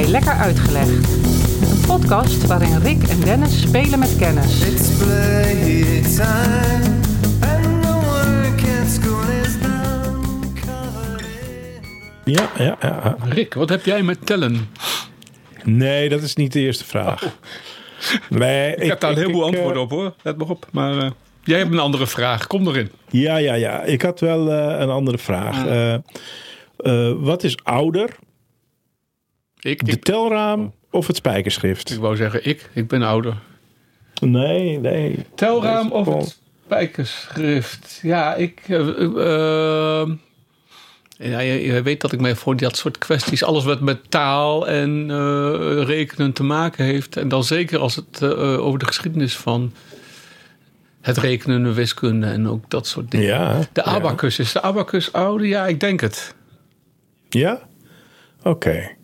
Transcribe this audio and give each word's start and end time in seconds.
bij 0.00 0.08
Lekker 0.08 0.32
Uitgelegd. 0.32 1.12
Een 1.70 1.86
podcast 1.86 2.46
waarin 2.46 2.78
Rick 2.78 3.02
en 3.02 3.20
Dennis 3.20 3.60
spelen 3.60 3.98
met 3.98 4.16
kennis. 4.16 4.60
Ja, 12.24 12.50
ja, 12.58 12.76
ja. 12.80 13.16
Rick, 13.28 13.54
wat 13.54 13.68
heb 13.68 13.84
jij 13.84 14.02
met 14.02 14.26
tellen? 14.26 14.68
Nee, 15.64 16.08
dat 16.08 16.22
is 16.22 16.34
niet 16.34 16.52
de 16.52 16.60
eerste 16.60 16.84
vraag. 16.84 17.22
Nee, 18.28 18.74
Ik, 18.76 18.88
heb 18.88 19.00
daar 19.00 19.10
een 19.10 19.16
heleboel 19.16 19.48
ik, 19.48 19.54
eh, 19.54 19.54
antwoorden 19.54 19.82
op 19.82 19.90
hoor. 19.90 20.14
Let 20.22 20.36
maar 20.36 20.48
op. 20.48 20.66
Maar 20.72 20.98
eh, 20.98 21.10
jij 21.44 21.58
hebt 21.58 21.72
een 21.72 21.78
andere 21.78 22.06
vraag. 22.06 22.46
Kom 22.46 22.68
erin. 22.68 22.90
Ja, 23.10 23.36
ja, 23.36 23.54
ja. 23.54 23.82
Ik 23.82 24.02
had 24.02 24.20
wel 24.20 24.52
eh, 24.52 24.80
een 24.80 24.90
andere 24.90 25.18
vraag. 25.18 25.66
Eh, 25.66 25.94
eh, 26.76 27.12
wat 27.16 27.42
is 27.42 27.56
ouder, 27.62 28.16
Ik, 29.60 29.84
de 29.84 29.92
ik, 29.92 30.04
telraam 30.04 30.72
of 30.90 31.06
het 31.06 31.16
spijkerschrift? 31.16 31.90
ik 31.90 31.98
wou 31.98 32.16
zeggen 32.16 32.46
ik. 32.46 32.70
Ik 32.72 32.88
ben 32.88 33.02
ouder. 33.02 33.36
Nee, 34.20 34.78
nee. 34.78 35.24
Telraam 35.34 35.92
of 35.92 36.06
het 36.06 36.40
spijkerschrift? 36.64 37.98
Ja, 38.02 38.34
ik... 38.34 38.60
eh, 38.68 40.06
ja, 41.18 41.38
je, 41.38 41.62
je 41.62 41.82
weet 41.82 42.00
dat 42.00 42.12
ik 42.12 42.20
mij 42.20 42.34
voor 42.34 42.56
dat 42.56 42.76
soort 42.76 42.98
kwesties... 42.98 43.44
alles 43.44 43.64
wat 43.64 43.80
met 43.80 44.10
taal 44.10 44.68
en 44.68 45.10
eh, 45.10 45.82
rekenen 45.82 46.32
te 46.32 46.42
maken 46.42 46.84
heeft... 46.84 47.16
en 47.16 47.28
dan 47.28 47.44
zeker 47.44 47.78
als 47.78 47.96
het 47.96 48.22
eh, 48.22 48.66
over 48.66 48.78
de 48.78 48.86
geschiedenis 48.86 49.36
van... 49.36 49.72
het 51.00 51.16
rekenen, 51.16 51.62
de 51.62 51.72
wiskunde 51.72 52.26
en 52.26 52.48
ook 52.48 52.70
dat 52.70 52.86
soort 52.86 53.10
dingen. 53.10 53.26
Ja. 53.26 53.58
De 53.58 53.82
ja. 53.84 53.84
abacus. 53.84 54.38
Is 54.38 54.52
de 54.52 54.62
abacus 54.62 55.12
ouder? 55.12 55.46
Ja, 55.46 55.66
ik 55.66 55.80
denk 55.80 56.00
het. 56.00 56.34
Ja? 57.28 57.60
Oké. 58.42 58.98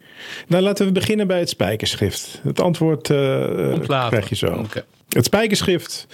Nou, 0.46 0.62
laten 0.62 0.86
we 0.86 0.92
beginnen 0.92 1.26
bij 1.26 1.38
het 1.38 1.48
spijkerschrift. 1.48 2.40
Het 2.42 2.60
antwoord 2.60 3.10
eh, 3.10 4.08
krijg 4.08 4.28
je 4.28 4.34
zo. 4.34 4.66
Het 5.08 5.24
spijkerschrift 5.24 6.06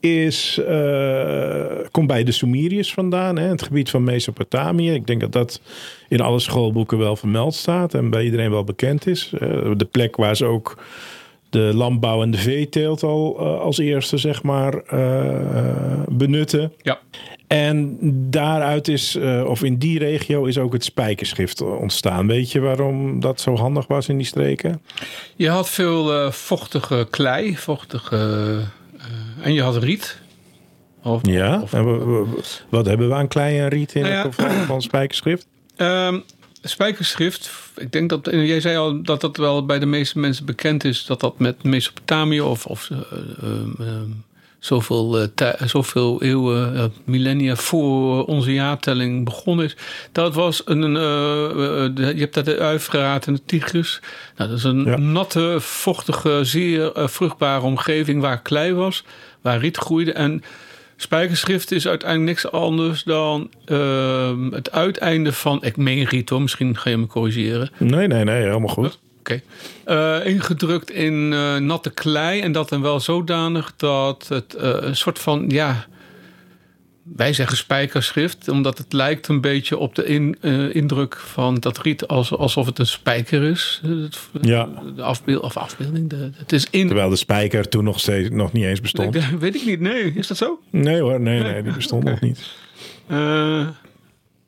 is, 0.00 0.60
eh, 0.66 1.64
komt 1.90 2.06
bij 2.06 2.24
de 2.24 2.32
Sumeriërs 2.32 2.92
vandaan, 2.92 3.38
hè, 3.38 3.48
het 3.48 3.62
gebied 3.62 3.90
van 3.90 4.04
Mesopotamië. 4.04 4.92
Ik 4.92 5.06
denk 5.06 5.20
dat 5.20 5.32
dat 5.32 5.60
in 6.08 6.20
alle 6.20 6.38
schoolboeken 6.38 6.98
wel 6.98 7.16
vermeld 7.16 7.54
staat 7.54 7.94
en 7.94 8.10
bij 8.10 8.24
iedereen 8.24 8.50
wel 8.50 8.64
bekend 8.64 9.06
is. 9.06 9.28
De 9.76 9.88
plek 9.90 10.16
waar 10.16 10.36
ze 10.36 10.44
ook 10.44 10.82
de 11.50 11.70
landbouw 11.74 12.22
en 12.22 12.30
de 12.30 12.38
veeteelt 12.38 13.02
al 13.02 13.36
eh, 13.38 13.60
als 13.60 13.78
eerste, 13.78 14.16
zeg 14.16 14.42
maar, 14.42 14.82
benutten. 16.08 16.72
Ja. 16.82 17.00
En 17.50 17.98
daaruit 18.30 18.88
is, 18.88 19.14
eh, 19.14 19.44
of 19.46 19.62
in 19.62 19.76
die 19.78 19.98
regio, 19.98 20.44
is 20.44 20.58
ook 20.58 20.72
het 20.72 20.84
spijkerschrift 20.84 21.60
ontstaan. 21.60 22.26
Weet 22.26 22.52
je 22.52 22.60
waarom 22.60 23.20
dat 23.20 23.40
zo 23.40 23.56
handig 23.56 23.86
was 23.86 24.08
in 24.08 24.16
die 24.16 24.26
streken? 24.26 24.82
Je 25.36 25.48
had 25.48 25.68
veel 25.70 26.12
eh, 26.14 26.30
vochtige 26.32 27.06
klei, 27.10 27.56
vochtige, 27.56 28.16
eh, 28.98 29.46
en 29.46 29.52
je 29.54 29.62
had 29.62 29.76
riet. 29.76 30.18
Of, 31.02 31.20
Ja. 31.26 31.60
of- 31.60 31.70
wat 32.68 32.86
hebben 32.86 33.08
we 33.08 33.14
aan 33.14 33.28
klei 33.28 33.58
en 33.58 33.68
riet 33.68 33.94
in 33.94 34.02
Nou 34.02 34.14
ja. 34.14 34.22
het 34.22 34.34
geval 34.34 34.64
van 34.64 34.82
spijkerschrift? 34.82 35.46
Ehm, 35.76 36.18
spijkerschrift, 36.62 37.50
ik 37.76 37.92
denk 37.92 38.08
dat, 38.10 38.28
jij 38.30 38.60
zei 38.60 38.76
al 38.76 39.02
dat 39.02 39.20
dat 39.20 39.36
wel 39.36 39.66
bij 39.66 39.78
de 39.78 39.86
meeste 39.86 40.18
mensen 40.18 40.44
bekend 40.46 40.84
is, 40.84 41.04
dat 41.04 41.20
dat 41.20 41.38
met 41.38 41.62
Mesopotamië 41.62 42.40
of, 42.40 42.66
of 42.66 42.90
eh, 42.90 42.98
zoveel, 44.60 45.18
eh, 45.18 45.26
tij- 45.34 45.56
zoveel 45.64 46.22
eeuwen, 46.22 46.74
eh, 46.76 46.84
millennia 47.04 47.56
voor 47.56 48.24
onze 48.24 48.52
jaartelling 48.52 49.24
begonnen 49.24 49.64
is. 49.64 49.76
Dat 50.12 50.34
was 50.34 50.62
een, 50.64 50.96
eh, 50.96 51.84
eh, 51.84 51.96
je 51.96 52.20
hebt 52.20 52.34
daar 52.34 52.44
de 52.44 52.58
Uifraat 52.58 53.26
en 53.26 53.34
de 53.34 53.40
Tigris. 53.46 54.00
Nou, 54.36 54.48
dat 54.50 54.58
is 54.58 54.64
een 54.64 54.84
Ja. 54.84 54.96
natte, 54.98 55.56
vochtige, 55.60 56.38
zeer 56.42 56.92
eh, 56.92 57.06
vruchtbare 57.08 57.62
omgeving 57.64 58.20
waar 58.20 58.42
klei 58.42 58.72
was, 58.72 59.04
waar 59.40 59.58
riet 59.58 59.76
groeide 59.76 60.12
en 60.12 60.42
Spijkerschrift 60.96 61.72
is 61.72 61.88
uiteindelijk 61.88 62.28
niks 62.30 62.50
anders 62.52 63.02
dan 63.02 63.50
ehm, 63.64 64.50
het 64.52 64.70
uiteinde 64.72 65.32
van. 65.32 65.58
Ik 65.62 65.76
meen 65.76 66.04
riet 66.04 66.28
hoor, 66.28 66.42
misschien 66.42 66.76
ga 66.76 66.90
je 66.90 66.96
me 66.96 67.06
corrigeren. 67.06 67.70
Nee, 67.78 68.06
nee, 68.06 68.24
nee, 68.24 68.42
helemaal 68.42 68.68
goed. 68.68 68.98
Oké. 69.30 69.40
Eh, 69.84 70.26
ingedrukt 70.32 70.90
in 70.90 71.32
eh, 71.32 71.56
natte 71.56 71.90
klei 71.90 72.40
en 72.40 72.52
dat 72.52 72.68
dan 72.68 72.82
wel 72.82 73.00
zodanig 73.00 73.72
dat 73.76 74.26
het 74.28 74.54
eh, 74.54 74.68
een 74.80 74.96
soort 74.96 75.18
van. 75.18 75.44
Ja, 75.48 75.86
wij 77.16 77.32
zeggen 77.32 77.56
spijkerschrift, 77.56 78.48
omdat 78.48 78.78
het 78.78 78.92
lijkt 78.92 79.28
een 79.28 79.40
beetje 79.40 79.76
op 79.78 79.94
de 79.94 80.04
in, 80.04 80.36
indruk 80.72 81.16
van 81.16 81.54
dat 81.54 81.78
riet 81.78 82.06
als, 82.06 82.32
alsof 82.36 82.66
het 82.66 82.78
een 82.78 82.86
spijker 82.86 83.42
is. 83.42 83.80
Het- 83.86 84.18
Ja. 84.40 84.68
De 84.96 85.02
afbeeld, 85.02 85.42
of 85.42 85.56
afbeelding. 85.56 86.10
De, 86.10 86.30
het 86.36 86.52
is 86.52 86.66
in. 86.70 86.86
Terwijl 86.86 87.08
de 87.10 87.16
spijker 87.16 87.68
toen 87.68 87.84
nog, 87.84 88.00
steeds, 88.00 88.30
nog 88.30 88.52
niet 88.52 88.64
eens 88.64 88.80
bestond. 88.80 89.14
Ik- 89.14 89.22
weet 89.40 89.54
ik 89.54 89.64
niet, 89.66 89.80
nee. 89.80 90.12
Is 90.14 90.26
dat 90.26 90.36
zo? 90.36 90.60
Nee 90.70 91.00
hoor, 91.00 91.20
nee, 91.20 91.42
nee, 91.42 91.62
die 91.62 91.72
bestond 91.72 92.04
nog 92.04 92.20
niet. 92.20 92.50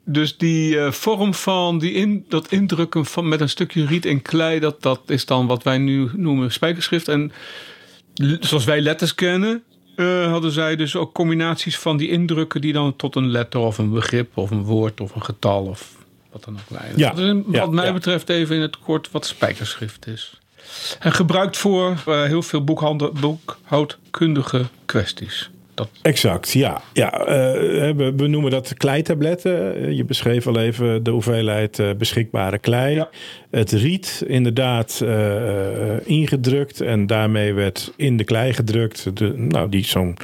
Dus 0.04 0.36
die 0.36 0.78
eh, 0.78 0.92
vorm 0.92 1.34
van 1.34 1.78
die 1.78 1.92
in, 1.92 2.24
dat 2.28 2.48
indrukken 2.52 3.06
van, 3.06 3.28
met 3.28 3.40
een 3.40 3.48
stukje 3.48 3.86
riet 3.86 4.06
en 4.06 4.22
klei, 4.22 4.60
dat, 4.60 4.82
dat 4.82 5.00
is 5.06 5.24
dan 5.26 5.46
wat 5.46 5.62
wij 5.62 5.78
nu 5.78 6.10
noemen 6.16 6.52
spijkerschrift. 6.52 7.08
En 7.08 7.32
zoals 8.40 8.64
wij 8.64 8.80
letters 8.80 9.14
kennen, 9.14 9.62
eh, 9.96 10.30
hadden 10.30 10.52
zij 10.52 10.76
dus 10.76 10.96
ook 10.96 11.14
combinaties 11.14 11.78
van 11.78 11.96
die 11.96 12.08
indrukken 12.08 12.60
die 12.60 12.72
dan 12.72 12.96
tot 12.96 13.16
een 13.16 13.30
letter 13.30 13.60
of 13.60 13.78
een 13.78 13.90
begrip 13.90 14.36
of 14.36 14.50
een 14.50 14.62
woord 14.64 15.00
of 15.00 15.14
een 15.14 15.24
getal 15.24 15.64
of 15.64 15.94
wat 16.32 16.44
dan 16.44 16.54
ook 16.54 16.70
leiden. 16.78 16.98
Ja, 16.98 17.08
Dat 17.10 17.18
is 17.18 17.28
een- 17.28 17.44
ja, 17.50 17.60
wat 17.60 17.70
mij 17.72 17.86
ja. 17.86 17.92
betreft 17.92 18.28
even 18.28 18.56
in 18.56 18.62
het 18.62 18.78
kort 18.78 19.10
wat 19.10 19.26
spijkerschrift 19.26 20.06
is. 20.06 20.40
En 20.98 21.12
gebruikt 21.12 21.56
voor 21.56 22.02
eh, 22.06 22.22
heel 22.22 22.42
veel 22.42 22.64
boekhandel, 22.64 23.12
boekhoudkundige 23.20 24.64
kwesties. 24.86 25.50
Dat, 25.74 25.88
Exact, 26.02 26.52
ja. 26.52 26.82
ja 26.92 27.12
eh, 27.12 27.94
we, 27.96 28.12
we 28.16 28.26
noemen 28.26 28.50
dat 28.50 28.74
kleitabletten. 28.74 29.74
Eh, 29.74 29.90
Je 29.90 30.04
beschreef 30.04 30.46
al 30.46 30.58
even 30.58 31.02
de 31.02 31.10
hoeveelheid 31.10 31.78
eh, 31.78 31.90
beschikbare 31.98 32.58
klei. 32.58 32.94
Ja. 32.94 33.08
Het 33.50 33.70
riet 33.70 34.24
inderdaad 34.26 35.04
ingedrukt 36.04 36.80
en 36.80 37.06
daarmee 37.06 37.52
werd 37.52 37.92
in 37.96 38.16
de 38.16 38.24
klei 38.24 38.52
gedrukt. 38.52 39.16
De, 39.16 39.34
nou, 39.36 39.68
die 39.68 39.84
zo'n 39.84 40.16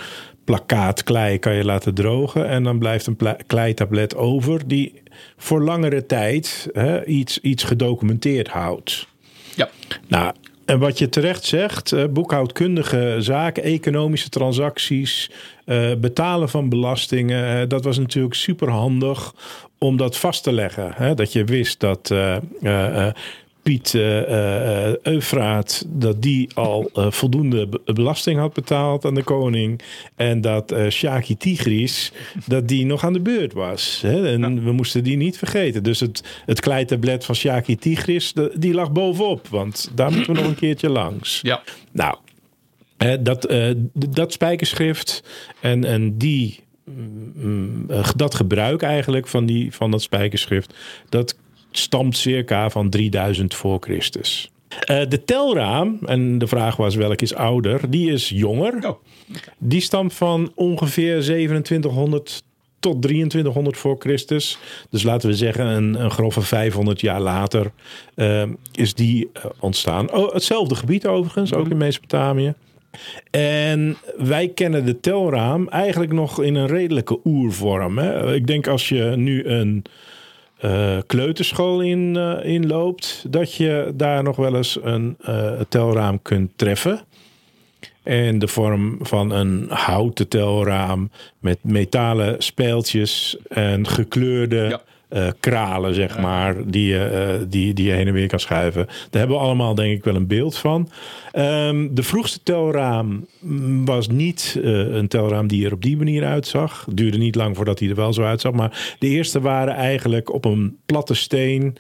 plakkaat 0.45 1.03
klei 1.03 1.39
kan 1.39 1.55
je 1.55 1.65
laten 1.65 1.95
drogen 1.95 2.49
en 2.49 2.63
dan 2.63 2.79
blijft 2.79 3.07
een 3.07 3.19
kleitablet 3.47 4.17
over 4.17 4.69
die 4.69 5.03
voor 5.37 5.63
langere 5.63 6.07
tijd 6.07 6.69
hè, 6.73 7.05
iets, 7.05 7.41
iets 7.41 7.65
gedocumenteerd 7.65 8.49
houdt. 8.49 9.07
ja. 9.55 9.69
Nou, 10.07 10.35
en 10.69 10.79
wat 10.79 10.99
je 10.99 11.09
terecht 11.09 11.45
zegt, 11.45 11.93
eh, 11.93 12.05
boekhoudkundige 12.11 13.17
zaken, 13.19 13.63
economische 13.63 14.29
transacties, 14.29 15.31
eh, 15.65 15.95
betalen 15.99 16.49
van 16.49 16.69
belastingen, 16.69 17.61
eh, 17.61 17.69
dat 17.69 17.85
was 17.85 17.99
natuurlijk 17.99 18.35
super 18.35 18.71
handig 18.71 19.35
om 19.79 19.97
dat 19.97 20.17
vast 20.17 20.43
te 20.43 20.53
leggen. 20.53 21.17
Dat 21.17 21.33
je 21.33 21.45
wist 21.45 21.81
dat 21.81 22.15
Piet 23.69 23.95
eh, 23.95 24.87
eh, 24.89 24.95
Eufraat, 25.03 25.85
dat 25.89 26.23
die 26.23 26.49
al 26.55 26.91
eh, 26.95 27.11
voldoende 27.11 27.67
be- 27.67 27.81
belasting 27.93 28.39
had 28.39 28.53
betaald 28.53 29.05
aan 29.05 29.15
de 29.15 29.23
koning. 29.23 29.81
En 30.17 30.41
dat 30.41 30.75
Shaki 30.89 31.37
Tigris, 31.37 32.13
dat 32.47 32.69
die 32.69 32.87
nog 32.87 33.05
aan 33.05 33.13
de 33.13 33.21
beurt 33.21 33.53
was. 33.53 33.99
Hè? 34.03 34.33
En 34.33 34.65
we 34.65 34.73
moesten 34.73 35.05
die 35.05 35.17
niet 35.17 35.39
vergeten. 35.39 35.83
Dus 35.83 36.01
het, 36.01 36.23
het 36.47 36.61
kleitablet 36.61 37.25
van 37.25 37.35
Shaki 37.35 37.77
Tigris, 37.77 38.33
de- 38.33 38.53
die 38.59 38.75
lag 38.75 38.93
bovenop. 38.93 39.49
Want 39.49 39.91
daar 39.95 40.13
moeten 40.13 40.33
we 40.35 40.41
nog 40.41 40.49
een 40.49 40.55
keertje 40.57 40.89
langs. 40.89 41.41
ja. 41.43 41.63
Nou, 41.93 42.17
dat, 43.21 43.53
dat 43.93 44.33
spijkerschrift 44.33 45.23
en, 45.61 45.85
en 45.85 46.19
die, 46.19 46.61
mm, 46.85 47.85
eh, 47.91 48.09
dat 48.17 48.35
gebruik 48.35 48.83
eigenlijk 48.83 49.27
van, 49.27 49.47
die, 49.47 49.73
van 49.75 49.91
dat 49.91 50.03
spijkerschrift, 50.03 50.75
dat 51.09 51.37
stamt 51.71 52.17
circa 52.17 52.71
van 52.71 52.91
3000 52.91 53.55
voor 53.55 53.79
Christus. 53.81 54.51
Eh, 54.69 55.01
de 55.09 55.25
telraam, 55.25 55.99
en 56.07 56.39
de 56.39 56.47
vraag 56.47 56.77
was 56.77 56.95
welk 56.95 57.23
is 57.23 57.35
ouder, 57.35 57.91
die 57.91 58.13
is 58.13 58.29
jonger. 58.29 58.89
Oh, 58.89 58.99
Die 59.59 59.81
stamt 59.81 60.15
van 60.15 60.53
ongeveer 60.55 61.23
2700 61.23 62.43
tot 62.81 63.03
2300 63.03 63.77
voor 63.77 63.97
Christus. 63.99 64.59
Dus 64.91 65.03
laten 65.03 65.29
we 65.29 65.37
zeggen 65.37 65.67
een, 65.67 66.03
een 66.03 66.11
grove 66.11 66.41
500 66.41 67.01
jaar 67.01 67.21
later 67.21 67.71
eh, 68.15 68.43
is 68.73 68.95
die 68.95 69.31
eh, 69.33 69.45
ontstaan. 69.61 70.13
Oh, 70.13 70.33
hetzelfde 70.33 70.75
gebied 70.75 71.07
overigens, 71.07 71.55
ook 71.55 71.69
in 71.69 71.77
Mesopotamië. 71.77 72.55
En 73.31 73.97
wij 74.17 74.49
kennen 74.49 74.85
de 74.85 75.01
telraam 75.01 75.69
eigenlijk 75.69 76.13
nog 76.13 76.43
in 76.43 76.55
een 76.55 76.67
redelijke 76.67 77.21
oervorm. 77.25 77.99
Hè? 77.99 78.35
Ik 78.35 78.47
denk 78.47 78.67
als 78.67 78.89
je 78.89 79.03
nu 79.17 79.45
een 79.45 79.85
eh, 80.59 80.99
kleuterschool 81.07 81.81
in, 81.81 82.17
eh, 82.17 82.55
inloopt, 82.55 83.25
dat 83.29 83.55
je 83.55 83.93
daar 83.95 84.23
nog 84.23 84.37
wel 84.37 84.57
eens 84.57 84.79
een 84.83 85.17
eh, 85.21 85.61
telraam 85.69 86.23
kunt 86.23 86.51
treffen. 86.57 87.01
En 88.03 88.39
de 88.39 88.49
vorm 88.49 88.99
van 89.01 89.31
een 89.31 89.67
houten 89.69 90.29
telraam 90.29 91.11
met 91.39 91.59
metalen 91.63 92.43
speeltjes 92.43 93.37
en 93.49 93.87
gekleurde. 93.87 94.81
Eh, 95.09 95.29
kralen, 95.41 95.95
zeg 95.95 96.19
maar, 96.19 96.57
die, 96.67 96.87
je, 96.87 97.05
eh, 97.05 97.47
die, 97.49 97.75
die 97.75 97.87
je 97.87 97.93
heen 97.93 98.07
en 98.07 98.13
weer 98.13 98.29
kan 98.29 98.41
schuiven. 98.41 98.87
Daar 98.87 99.21
hebben 99.21 99.37
we 99.37 99.43
allemaal 99.43 99.75
denk 99.75 99.97
ik 99.97 100.05
wel 100.05 100.15
een 100.15 100.27
beeld 100.27 100.57
van. 100.57 100.91
Ehm, 101.33 101.89
de 101.91 102.03
vroegste 102.03 102.43
telraam 102.43 103.27
mm, 103.41 103.85
was 103.85 104.09
niet 104.09 104.59
eh, 104.63 104.95
een 104.95 105.09
telraam 105.09 105.47
die 105.47 105.67
er 105.67 105.73
op 105.73 105.83
die 105.83 105.97
manier 105.97 106.25
uitzag. 106.25 106.85
Het 106.87 106.97
duurde 106.97 107.19
niet 107.19 107.35
lang 107.35 107.57
voordat 107.57 107.79
hij 107.79 107.89
er 107.89 107.95
wel 107.95 108.13
zo 108.13 108.23
uitzag. 108.23 108.53
Maar 108.53 108.97
de 108.99 109.07
eerste 109.07 109.41
waren 109.41 109.75
eigenlijk 109.75 110.33
op 110.33 110.45
een 110.45 110.77
platte 110.87 111.15
steen 111.15 111.77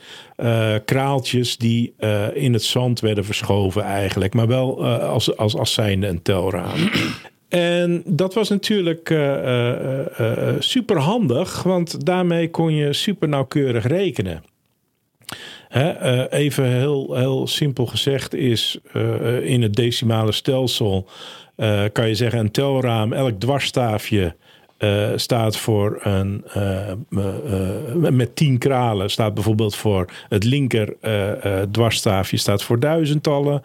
kraaltjes 0.84 1.56
die 1.56 1.94
in 2.32 2.52
het 2.52 2.62
zand 2.62 3.00
werden 3.00 3.25
verschoven 3.25 3.82
eigenlijk. 3.82 4.34
Maar 4.34 4.46
wel 4.46 4.86
als, 4.86 5.36
als, 5.36 5.56
als 5.56 5.72
zijnde 5.72 6.06
een 6.06 6.22
telraam. 6.22 6.90
En 7.48 8.02
dat 8.06 8.34
was 8.34 8.48
natuurlijk 8.48 9.14
super 10.58 10.98
handig, 10.98 11.62
want 11.62 12.06
daarmee 12.06 12.50
kon 12.50 12.74
je 12.74 12.92
super 12.92 13.28
nauwkeurig 13.28 13.86
rekenen. 13.86 14.42
Hè, 15.68 15.90
eh, 15.90 16.40
even 16.40 16.64
heel, 16.64 17.14
heel 17.14 17.46
simpel 17.46 17.86
gezegd 17.86 18.34
is 18.34 18.78
eh, 18.92 19.40
in 19.40 19.62
het 19.62 19.74
decimale 19.74 20.32
stelsel 20.32 21.08
eh, 21.56 21.84
kan 21.92 22.08
je 22.08 22.14
zeggen 22.14 22.38
een 22.38 22.50
telraam, 22.50 23.12
elk 23.12 23.40
dwarsstaafje 23.40 24.36
eh, 24.78 25.08
staat 25.16 25.56
voor 25.56 25.98
een 26.02 26.44
eh, 26.52 26.90
eh, 26.90 26.96
met 28.10 28.36
tien 28.36 28.58
kralen 28.58 29.10
staat 29.10 29.34
bijvoorbeeld 29.34 29.76
voor 29.76 30.10
het 30.28 30.44
linker 30.44 30.96
dwarsstaafje 31.70 32.36
staat 32.36 32.62
voor 32.62 32.80
duizendtallen, 32.80 33.62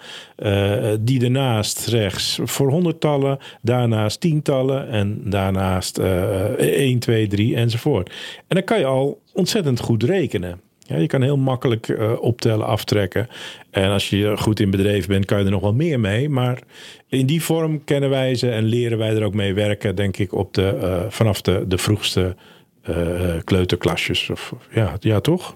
die 1.00 1.20
daarnaast 1.20 1.88
rechts 1.88 2.40
voor 2.44 2.70
honderdtallen, 2.70 3.38
daarnaast 3.62 4.20
tientallen 4.20 4.90
en 4.90 5.22
daarnaast 5.24 5.98
eh 5.98 6.44
1, 6.58 7.00
2, 7.00 7.28
3 7.28 7.56
enzovoort. 7.56 8.10
En 8.48 8.56
dan 8.56 8.64
kan 8.64 8.80
je 8.80 8.86
al 8.86 9.22
ontzettend 9.34 9.80
goed 9.80 10.04
rekenen. 10.04 10.62
Ja, 10.86 10.98
je 10.98 11.08
kan 11.08 11.22
heel 11.22 11.38
makkelijk 11.38 11.90
eh, 11.90 12.12
optellen, 12.22 12.66
aftrekken. 12.66 13.28
En 13.70 13.90
als 13.90 14.10
je 14.10 14.38
goed 14.38 14.60
in 14.60 14.70
bedrijf 14.70 15.08
bent, 15.08 15.26
kan 15.26 15.40
je 15.40 15.46
er 15.46 15.52
nog 15.52 15.62
wel 15.62 15.74
meer 15.74 16.00
mee. 16.00 16.30
Maar 16.30 16.60
in 17.08 17.26
die 17.26 17.44
vorm 17.44 17.84
kennen 17.84 18.10
wij 18.10 18.36
ze 18.36 18.50
en 18.50 18.64
leren 18.64 18.98
wij 18.98 19.16
er 19.16 19.24
ook 19.24 19.34
mee 19.34 19.54
werken, 19.54 19.96
denk 19.96 20.18
ik, 20.18 20.34
op 20.34 20.54
de, 20.54 20.68
eh, 20.68 21.02
vanaf 21.10 21.42
de, 21.42 21.66
de 21.68 21.78
vroegste 21.78 22.36
eh, 22.82 23.36
kleuterklasjes. 23.44 24.30
Of, 24.30 24.54
ja, 24.72 24.96
ja, 25.00 25.20
toch? 25.20 25.56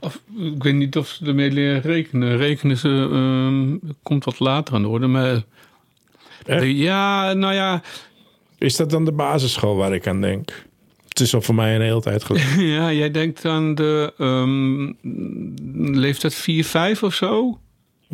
Of, 0.00 0.22
ik 0.38 0.62
weet 0.62 0.74
niet 0.74 0.96
of 0.96 1.08
ze 1.08 1.26
ermee 1.26 1.50
leren 1.50 1.80
rekenen. 1.80 2.36
Rekenen 2.36 2.76
ze, 2.76 3.08
ehm, 3.12 3.92
komt 4.02 4.24
wat 4.24 4.38
later 4.38 4.74
aan 4.74 4.82
de 4.82 4.88
orde. 4.88 5.06
Maar 5.06 5.42
Echt? 6.46 6.64
ja, 6.66 7.32
nou 7.32 7.54
ja, 7.54 7.82
Is 8.58 8.76
dat 8.76 8.90
dan 8.90 9.04
de 9.04 9.12
basisschool 9.12 9.76
waar 9.76 9.94
ik 9.94 10.06
aan 10.06 10.20
denk? 10.20 10.66
Het 11.18 11.26
is 11.26 11.34
al 11.34 11.40
voor 11.40 11.54
mij 11.54 11.74
een 11.74 11.80
hele 11.80 12.00
tijd 12.00 12.24
geleden. 12.24 12.64
ja, 12.76 12.92
jij 12.92 13.10
denkt 13.10 13.44
aan 13.44 13.74
de 13.74 14.12
ehm, 14.18 14.92
leeftijd 15.98 16.34
4, 16.34 16.64
5 16.64 17.02
of 17.02 17.14
zo? 17.14 17.58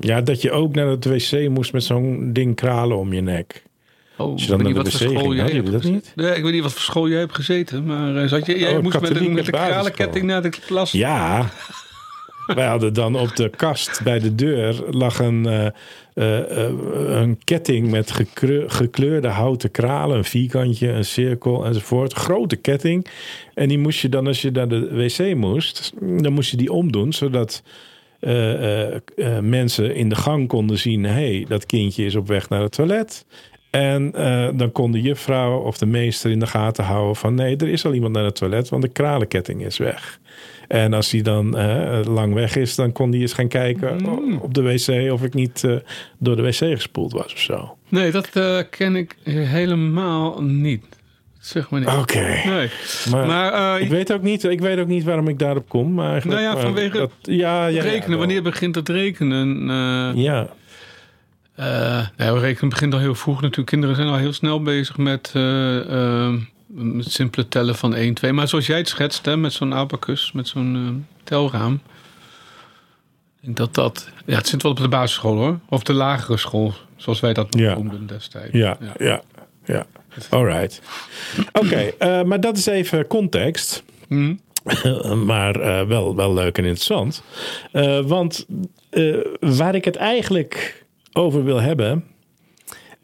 Ja, 0.01 0.21
dat 0.21 0.43
je 0.43 0.51
ook 0.51 0.75
naar 0.75 0.87
het 0.87 1.05
wc 1.05 1.49
moest 1.49 1.73
met 1.73 1.85
zo'n 1.85 2.33
ding 2.33 2.57
kralen 2.57 2.97
om 2.99 3.13
je 3.13 3.21
nek. 3.21 3.63
Oh, 4.17 4.33
Als 4.33 4.43
je 4.43 4.49
dan 4.49 4.59
ik 4.59 4.67
weet 4.67 4.75
niet 4.75 4.85
de 4.85 4.91
wat 4.91 5.01
voor 5.01 5.11
school 5.11 5.35
jij 5.35 5.51
hebt 5.51 5.73
dat. 5.73 5.83
Nee, 6.15 6.37
ik 6.37 6.43
weet 6.43 6.53
niet 6.53 6.63
wat 6.63 6.73
voor 6.73 6.81
school 6.81 7.09
jij 7.09 7.19
hebt 7.19 7.35
gezeten. 7.35 7.85
Maar 7.85 8.17
eh, 8.17 8.29
zat 8.29 8.47
je, 8.47 8.59
jij 8.59 8.77
Oh, 8.77 8.83
moest 8.83 9.01
met 9.01 9.15
de, 9.15 9.29
met 9.29 9.45
de 9.45 9.53
kralenketting 9.53 10.25
naar 10.25 10.43
de 10.43 10.49
klas. 10.49 10.93
Ja. 10.93 11.41
Wij 12.55 12.67
hadden 12.67 12.93
dan 12.93 13.17
op 13.17 13.37
de 13.37 13.51
kast 13.57 14.01
bij 14.03 14.19
de 14.19 14.35
deur 14.35 14.85
lag 14.91 15.19
een, 15.19 15.47
eh, 15.47 15.67
eh, 16.15 16.67
eh, 16.67 16.73
een 17.21 17.39
ketting 17.45 17.91
met 17.91 18.13
gekleurde 18.67 19.29
houten 19.29 19.71
kralen. 19.71 20.17
Een 20.17 20.25
vierkantje, 20.25 20.89
een 20.89 21.05
cirkel 21.05 21.65
enzovoort. 21.65 22.13
Grote 22.13 22.57
ketting. 22.57 23.07
En 23.55 23.69
die 23.69 23.79
moest 23.79 24.01
je 24.01 24.09
dan, 24.09 24.27
als 24.27 24.43
je 24.43 24.51
naar 24.51 24.69
de 24.69 24.95
wc 24.95 25.35
moest, 25.35 25.93
dan 26.01 26.33
moest 26.33 26.51
je 26.51 26.57
die 26.57 26.73
omdoen. 26.73 27.13
Zodat 27.13 27.63
mensen 29.41 29.95
in 29.95 30.09
de 30.09 30.15
gang 30.15 30.49
konden 30.49 30.79
zien... 30.79 31.05
hé, 31.05 31.13
hey, 31.13 31.45
dat 31.49 31.67
kindje 31.67 32.05
is 32.05 32.15
op 32.15 32.27
weg 32.27 32.49
naar 32.49 32.63
het 32.63 32.73
toilet. 32.73 33.25
En 33.75 34.13
eh, 34.15 34.49
dan 34.55 34.73
kon 34.73 34.93
de 34.93 35.01
juffrouw 35.01 35.59
of 35.59 35.79
de 35.79 35.87
meester 35.87 36.31
in 36.31 36.39
de 36.39 36.47
gaten 36.47 36.85
houden 36.85 37.17
van... 37.17 37.35
nee, 37.35 37.57
er 37.57 37.69
is 37.69 37.85
al 37.85 37.95
iemand 37.95 38.13
naar 38.13 38.25
het 38.25 38.35
toilet, 38.35 38.69
want 38.69 38.83
de 38.83 38.89
kralenketting 38.89 39.65
is 39.65 39.79
weg. 39.79 40.19
En 40.69 40.93
als 40.93 41.11
hij 41.11 41.23
dan 41.23 41.57
eh, 41.57 42.01
lang 42.05 42.35
weg 42.35 42.57
is, 42.57 42.75
dan 42.75 42.93
kon 42.93 43.11
hij 43.11 43.21
eens 43.21 43.33
gaan 43.33 43.49
kijken 43.49 44.07
op 44.41 44.55
de 44.55 44.63
wc... 44.63 45.13
of 45.13 45.23
ik 45.23 45.35
niet 45.35 45.65
eh, 45.65 45.77
door 46.19 46.37
de 46.37 46.43
wc 46.43 46.55
gespoeld 46.55 47.13
was 47.13 47.33
of 47.33 47.39
zo. 47.39 47.77
Nee, 47.89 48.11
dat 48.11 48.31
ken 48.71 48.97
ik 48.97 49.17
helemaal 49.25 50.43
niet. 50.43 50.85
Zeg 51.41 51.71
maar 51.71 51.81
niet. 51.81 51.89
Oké. 51.89 52.41
Nee. 52.45 52.71
Maar, 53.11 53.27
Maar 53.27 53.81
ik, 53.81 53.89
weet 53.89 54.13
ook 54.13 54.23
niet, 54.23 54.45
ik 54.45 54.61
weet 54.61 54.79
ook 54.79 54.87
niet 54.87 55.05
waarom 55.05 55.29
ik 55.29 55.39
daarop 55.39 55.69
kom. 55.69 55.95
Maar 55.95 56.23
Nou 56.27 56.41
ja, 56.41 56.57
vanwege 56.57 56.99
dat, 56.99 57.13
ja, 57.23 57.67
ja, 57.67 57.67
ja, 57.67 57.83
rekenen, 57.83 58.19
wanneer 58.19 58.43
begint 58.43 58.75
het 58.75 58.89
rekenen? 58.89 59.67
Ja, 61.57 61.63
Eh, 61.65 62.07
nou, 62.27 62.39
rekenen 62.39 62.69
begint 62.71 62.93
al 62.95 62.99
heel 62.99 63.15
vroeg 63.15 63.41
natuurlijk. 63.41 63.67
Kinderen 63.69 63.97
zijn 63.97 64.09
al 64.09 64.17
heel 64.17 64.33
snel 64.33 64.63
bezig 64.63 64.97
met 64.97 65.31
eh, 65.35 66.33
met 66.67 67.11
simpele 67.11 67.49
tellen 67.49 67.75
van 67.75 67.95
1, 67.95 68.15
2. 68.15 68.33
Maar 68.33 68.49
zoals 68.49 68.67
jij 68.67 68.77
het 68.79 68.89
schetst, 68.89 69.25
hè, 69.25 69.37
met 69.37 69.53
zo'n 69.53 69.75
abacus, 69.75 70.33
met 70.33 70.49
zo'n 70.49 71.07
telraam. 71.25 71.73
Ik 73.41 73.45
denk 73.45 73.57
dat 73.57 73.75
dat... 73.75 74.09
Ja, 74.27 74.37
het 74.37 74.49
zit 74.49 74.63
wel 74.63 74.71
op 74.73 74.79
de 74.79 74.89
basisschool 74.89 75.37
hoor. 75.37 75.59
Of 75.69 75.83
de 75.83 75.93
lagere 75.93 76.37
school, 76.37 76.75
zoals 76.97 77.21
wij 77.21 77.33
dat 77.33 77.47
Ja. 77.59 77.75
noemden 77.75 78.07
destijds. 78.07 78.53
ja, 78.53 78.77
ja, 78.99 79.23
ja. 79.65 79.87
All 80.31 80.45
right. 80.45 80.83
Oké, 81.53 81.93
maar 82.25 82.41
dat 82.41 82.57
is 82.57 82.67
even 82.67 83.07
context. 83.07 83.83
Hm? 84.09 84.35
maar 85.27 85.87
wel, 85.89 86.17
wel 86.17 86.35
leuk 86.35 86.59
en 86.59 86.65
interessant. 86.65 87.23
Want 88.07 88.47
waar 89.41 89.75
ik 89.75 89.85
het 89.85 89.97
eigenlijk 89.97 90.84
over 91.15 91.45
wil 91.45 91.61
hebben... 91.61 92.05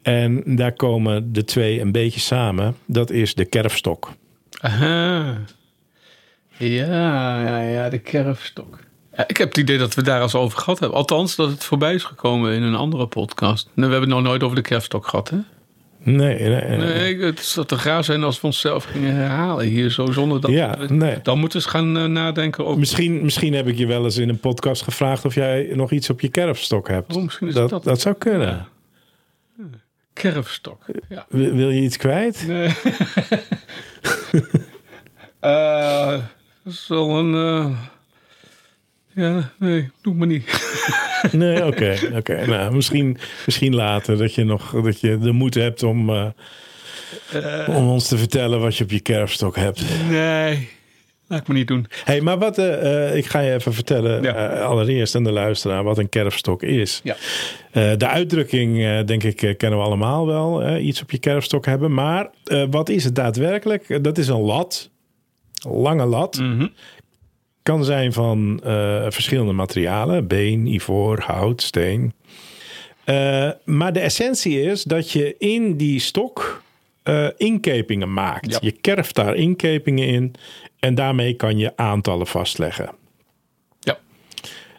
en 0.02 0.56
daar 0.56 0.72
komen 0.72 1.32
de 1.32 1.44
twee 1.44 1.80
een 1.80 1.92
beetje 1.92 2.20
samen... 2.20 2.76
dat 2.86 3.10
is 3.10 3.34
de 3.34 3.44
kerfstok. 3.44 4.12
Aha. 4.60 5.36
Ja, 6.56 7.42
ja, 7.42 7.60
ja, 7.60 7.88
de 7.88 7.98
kerfstok. 7.98 8.78
Ik 9.26 9.36
heb 9.36 9.48
het 9.48 9.56
idee 9.56 9.78
dat 9.78 9.94
we 9.94 10.02
daar 10.02 10.16
al 10.16 10.22
eens 10.22 10.34
over 10.34 10.58
gehad 10.58 10.78
hebben. 10.78 10.98
Althans, 10.98 11.36
dat 11.36 11.50
het 11.50 11.64
voorbij 11.64 11.94
is 11.94 12.04
gekomen 12.04 12.52
in 12.52 12.62
een 12.62 12.74
andere 12.74 13.06
podcast. 13.06 13.64
Nou, 13.74 13.88
we 13.88 13.93
hebben 13.93 14.00
het 14.00 14.19
nog 14.19 14.29
nooit 14.29 14.43
over 14.43 14.56
de 14.56 14.62
kerfstok 14.62 15.06
gehad, 15.06 15.29
hè? 15.29 15.38
Nee, 16.02 16.38
nee, 16.48 16.76
nee. 16.78 17.19
Het 17.19 17.40
zou 17.40 17.66
te 17.66 17.78
gaaf 17.78 18.04
zijn 18.04 18.22
als 18.24 18.40
we 18.40 18.46
onszelf 18.46 18.84
gingen 18.84 19.14
herhalen 19.14 19.66
hier 19.66 19.90
zo 19.90 20.10
zonder 20.12 20.40
dat. 20.40 20.50
Ja, 20.50 20.78
we- 20.78 20.94
nee. 20.94 21.19
Dan 21.22 21.38
moeten 21.38 21.58
we 21.58 21.64
eens 21.64 21.74
gaan 21.74 21.96
eh, 21.98 22.04
nadenken 22.04 22.66
over. 22.66 22.78
Misschien, 22.78 23.22
misschien 23.24 23.52
heb 23.54 23.66
ik 23.66 23.76
je 23.78 23.86
wel 23.86 24.04
eens 24.04 24.16
in 24.16 24.28
een 24.28 24.38
podcast 24.40 24.82
gevraagd... 24.82 25.24
of 25.24 25.34
jij 25.34 25.70
nog 25.74 25.90
iets 25.90 26.10
op 26.10 26.20
je 26.20 26.28
kerfstok 26.28 26.88
hebt. 26.88 27.16
Oh, 27.16 27.22
misschien 27.22 27.48
is 27.48 27.54
dat, 27.54 27.70
dat, 27.70 27.84
dat. 27.84 28.00
zou 28.00 28.14
kunnen. 28.14 28.66
Kerfstok. 30.12 30.84
Ja. 31.08 31.26
Wil, 31.28 31.52
wil 31.54 31.70
je 31.70 31.80
iets 31.80 31.96
kwijt? 31.96 32.44
Nee. 32.46 32.70
Eh, 35.40 36.10
dat 36.64 36.72
is 36.72 36.88
wel 36.88 37.19
een. 37.19 37.34
eh, 37.34 37.78
Ja, 39.14 39.50
nee, 39.58 39.90
doe 40.02 40.14
maar 40.14 40.26
niet. 40.26 40.44
Nee, 41.32 41.67
oké. 41.67 41.96
oké. 42.17 42.46
Nou, 42.46 42.74
misschien, 42.74 43.19
misschien 43.46 43.74
later 43.74 44.19
dat 44.19 44.34
je 44.34 44.44
nog 44.44 44.70
dat 44.82 45.00
je 45.00 45.19
de 45.19 45.32
moed 45.32 45.55
hebt 45.55 45.82
om, 45.82 46.10
eh, 46.10 46.26
om 47.69 47.88
ons 47.88 48.08
te 48.08 48.19
vertellen 48.19 48.60
wat 48.60 48.76
je 48.76 48.84
op 48.84 48.90
je 48.90 49.00
kerfstok 49.00 49.56
hebt. 49.56 49.84
Nee, 50.08 50.69
laat 51.26 51.40
ik 51.40 51.48
me 51.48 51.55
niet 51.55 51.69
doen. 51.69 51.86
hey, 52.05 52.20
maar 52.20 52.38
wat, 52.38 52.58
eh, 52.58 53.08
eh, 53.08 53.17
ik 53.17 53.26
ga 53.26 53.40
je 53.40 53.52
even 53.55 53.74
vertellen, 53.74 54.22
Ja. 54.22 54.34
eh, 54.50 54.64
allereerst 54.67 55.14
aan 55.14 55.24
de 55.24 55.32
luisteraar, 55.32 55.82
wat 55.84 55.98
een 55.98 56.08
kerfstok 56.08 56.62
is. 56.62 57.00
Ja. 57.05 57.17
Eh, 57.70 57.93
de 57.96 58.06
uitdrukking, 58.06 58.84
eh, 58.84 59.05
denk 59.05 59.22
ik, 59.22 59.43
eh, 59.43 59.56
kennen 59.56 59.79
we 59.79 59.84
allemaal 59.84 60.26
wel. 60.26 60.62
eh, 60.62 60.86
iets 60.86 61.02
op 61.02 61.10
je 61.10 61.19
kerfstok 61.19 61.67
hebben. 61.67 61.94
Maar 61.94 62.31
eh, 62.44 62.64
wat 62.70 62.88
is 62.88 63.05
het 63.05 63.14
daadwerkelijk? 63.14 63.88
Eh, 63.88 63.98
Dat 64.02 64.19
is 64.19 64.29
een 64.29 64.40
lat. 64.40 64.90
Lange 65.69 66.05
lat. 66.06 66.38
Mhm. 66.38 66.67
Kan 67.70 67.84
zijn 67.84 68.12
van 68.12 68.60
eh, 68.65 69.05
verschillende 69.08 69.53
materialen. 69.53 70.27
Been, 70.27 70.67
ivoor, 70.67 71.20
hout, 71.20 71.62
steen. 71.62 72.12
Eh, 73.05 73.50
maar 73.65 73.93
de 73.93 74.00
essentie 74.00 74.62
is 74.62 74.82
dat 74.82 75.10
je 75.10 75.34
in 75.39 75.77
die 75.77 76.00
stok 76.00 76.62
eh, 77.03 77.27
inkepingen 77.36 78.12
maakt. 78.12 78.50
Ja. 78.50 78.58
Je 78.60 78.72
kerft 78.72 79.15
daar 79.15 79.34
inkepingen 79.34 80.06
in. 80.06 80.34
En 80.79 80.94
daarmee 80.94 81.34
kan 81.34 81.58
je 81.58 81.77
aantallen 81.77 82.27
vastleggen. 82.27 82.91
Ja. 83.81 83.98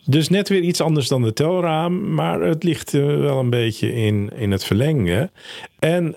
Dus 0.06 0.30
net 0.30 0.50
weer 0.50 0.62
iets 0.62 0.82
anders 0.82 1.08
dan 1.08 1.22
de 1.22 1.34
telraam, 1.34 2.14
maar 2.14 2.42
het 2.42 2.64
ligt 2.64 2.92
wel 2.92 3.40
een 3.40 3.50
beetje 3.50 3.94
in, 3.94 4.32
in 4.36 4.52
het 4.52 4.64
verlengde. 4.64 5.30
En 5.80 6.14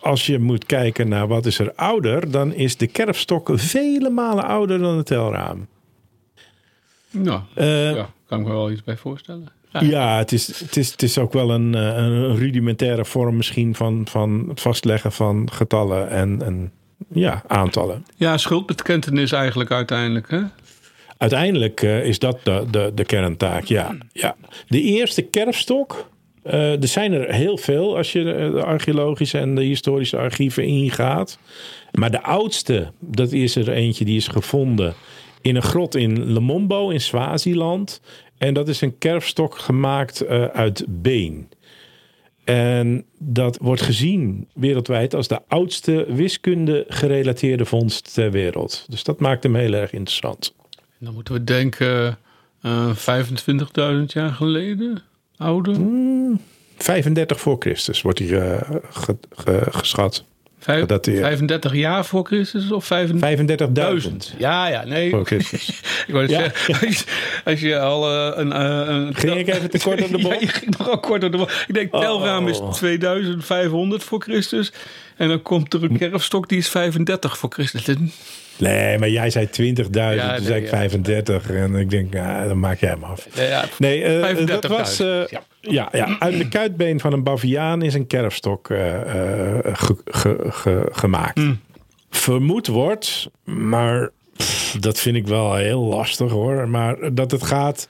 als 0.00 0.26
je 0.26 0.38
moet 0.38 0.66
kijken 0.66 1.08
naar 1.08 1.26
wat 1.28 1.46
is 1.46 1.58
er 1.58 1.72
ouder, 1.74 2.30
dan 2.30 2.54
is 2.54 2.76
de 2.76 2.86
kerfstok 2.86 3.50
vele 3.54 4.10
malen 4.10 4.44
ouder 4.44 4.78
dan 4.78 4.96
het 4.96 5.06
telraam. 5.06 5.66
Nou, 7.10 7.40
Eh, 7.54 7.94
ja, 7.94 8.10
kan 8.26 8.40
ik 8.40 8.46
me 8.46 8.52
wel 8.52 8.70
iets 8.70 8.84
bij 8.84 8.96
voorstellen. 8.96 9.48
Ja. 9.72 9.80
ja, 9.80 10.18
het 10.18 10.32
is, 10.32 10.60
het, 10.60 10.76
is, 10.76 10.90
het 10.90 11.02
is 11.02 11.18
ook 11.18 11.32
wel 11.32 11.50
een, 11.50 11.74
eh, 11.74 11.96
een 11.96 12.36
rudimentaire 12.36 13.04
vorm 13.04 13.36
misschien 13.36 13.74
van, 13.74 14.06
van 14.10 14.44
het 14.48 14.60
vastleggen 14.60 15.12
van 15.12 15.48
getallen 15.52 16.10
en, 16.10 16.42
en 16.42 16.72
ja, 17.12 17.42
aantallen. 17.46 18.04
Ja, 18.16 18.36
schuldbekentenis 18.36 19.32
eigenlijk 19.32 19.70
uiteindelijk. 19.70 20.30
Hè? 20.30 20.40
Uiteindelijk 21.18 21.82
eh, 21.82 22.04
is 22.04 22.18
dat 22.18 22.38
de, 22.42 22.64
de, 22.70 22.92
de 22.94 23.04
kerntaak, 23.04 23.64
ja. 23.64 23.96
ja. 24.12 24.36
De 24.68 24.82
eerste 24.82 25.22
kerfstok, 25.22 26.08
eh, 26.48 26.82
er 26.82 26.88
zijn 26.88 27.12
er 27.12 27.34
heel 27.34 27.56
veel 27.56 27.96
als 27.96 28.12
je 28.12 28.24
de, 28.24 28.50
de 28.54 28.62
archeologische 28.62 29.38
en 29.38 29.54
de 29.54 29.62
historische 29.62 30.16
archieven 30.16 30.64
ingaat. 30.64 31.38
Maar 31.92 32.10
de 32.10 32.22
oudste, 32.22 32.92
dat 33.00 33.32
is 33.32 33.56
er 33.56 33.68
eentje 33.68 34.04
die 34.04 34.16
is 34.16 34.28
gevonden 34.28 34.94
in 35.40 35.56
een 35.56 35.62
grot 35.62 35.94
in 35.94 36.32
Lemombo 36.32 36.88
in 36.88 37.00
Swaziland. 37.00 38.00
En 38.38 38.54
dat 38.54 38.68
is 38.68 38.80
een 38.80 38.98
kerfstok 38.98 39.58
gemaakt 39.58 40.20
eh, 40.20 40.44
uit 40.44 40.84
been. 40.88 41.48
En 42.44 43.04
dat 43.18 43.58
wordt 43.60 43.82
gezien 43.82 44.48
wereldwijd 44.54 45.14
als 45.14 45.28
de 45.28 45.40
oudste 45.48 46.06
wiskunde 46.08 46.84
gerelateerde 46.88 47.64
vondst 47.64 48.14
ter 48.14 48.30
wereld. 48.30 48.86
Dus 48.88 49.04
dat 49.04 49.20
maakt 49.20 49.42
hem 49.42 49.54
heel 49.54 49.72
erg 49.72 49.92
interessant. 49.92 50.54
Dan 50.98 51.14
moeten 51.14 51.34
we 51.34 51.44
denken 51.44 52.18
eh 52.62 52.96
25.000 52.96 54.04
jaar 54.06 54.32
geleden. 54.32 55.02
Ouder. 55.38 55.76
35 56.78 57.40
voor 57.40 57.56
Christus 57.58 58.02
wordt 58.02 58.18
hier 58.18 58.42
eh, 58.52 58.70
ge- 58.90 59.16
ge- 59.36 59.66
geschat. 59.70 60.24
Vijf- 60.60 60.80
gedateerd. 60.80 61.20
35 61.20 61.74
jaar 61.74 62.04
voor 62.06 62.24
Christus 62.26 62.70
of 62.72 62.84
35.000? 62.92 63.14
35.000 63.14 64.34
Ja, 64.38 64.66
ja, 64.68 64.84
nee. 64.84 65.10
voor 65.10 65.26
Christus. 65.26 65.68
Ik 66.06 66.12
wou 66.14 66.20
net 66.26 66.30
Ja. 66.30 66.38
zeggen, 66.40 66.74
als 66.88 66.98
je, 66.98 67.04
als 67.44 67.60
je 67.60 67.78
al 67.78 68.10
eh, 68.32 68.38
een, 68.38 68.52
eh, 68.52 68.94
een... 68.94 69.14
Ging 69.14 69.34
ik 69.38 69.48
even 69.48 69.70
te 69.70 69.78
kort 69.78 70.02
op 70.02 70.10
de 70.10 70.16
Ja, 70.18 70.22
bocht? 70.28 70.40
je 70.40 70.46
ging 70.48 70.78
nogal 70.78 71.00
kort 71.00 71.24
op 71.24 71.32
de 71.32 71.38
bocht. 71.38 71.64
Ik 71.68 71.74
denk, 71.74 71.90
telraam 71.92 72.48
is 72.48 72.58
Oh. 72.60 72.72
2500 72.72 74.04
voor 74.04 74.20
Christus. 74.22 74.72
En 75.16 75.28
dan 75.28 75.42
komt 75.42 75.74
er 75.74 75.82
een 75.84 75.98
kerfstok, 75.98 76.48
die 76.48 76.58
is 76.58 76.68
35 76.68 77.38
voor 77.38 77.50
Christus. 77.52 77.84
Nee, 78.58 78.98
maar 78.98 79.08
jij 79.08 79.30
zei 79.30 79.46
20.000, 79.46 79.50
Ja, 79.90 80.10
toen 80.10 80.28
nee, 80.30 80.40
zei 80.40 80.56
ik 80.58 80.62
ja. 80.64 80.68
35. 80.68 81.50
En 81.50 81.74
ik 81.74 81.90
denk, 81.90 82.12
ja, 82.12 82.46
dan 82.48 82.58
maak 82.60 82.80
jij 82.80 82.90
hem 82.90 83.04
af. 83.04 83.28
Nee, 83.78 84.02
35.000, 84.36 84.44
dat 84.44 84.66
was. 84.66 85.00
eh, 85.00 85.26
ja. 85.60 85.88
ja. 85.92 86.16
Uit 86.18 86.38
de 86.38 86.48
kuitbeen 86.48 87.00
van 87.00 87.12
een 87.12 87.22
baviaan 87.22 87.82
is 87.82 87.94
een 87.94 88.06
kerfstok 88.06 88.66
ge- 88.66 89.72
ge- 90.04 90.44
ge- 90.48 90.88
gemaakt. 90.92 91.38
Hmm. 91.38 91.60
Vermoed 92.10 92.66
wordt, 92.66 93.30
maar 93.44 94.10
pff, 94.36 94.76
dat 94.80 95.00
vind 95.00 95.16
ik 95.16 95.26
wel 95.26 95.54
heel 95.54 95.82
lastig 95.82 96.30
hoor. 96.30 96.68
Maar 96.68 97.14
dat 97.14 97.30
het 97.30 97.42
gaat. 97.42 97.88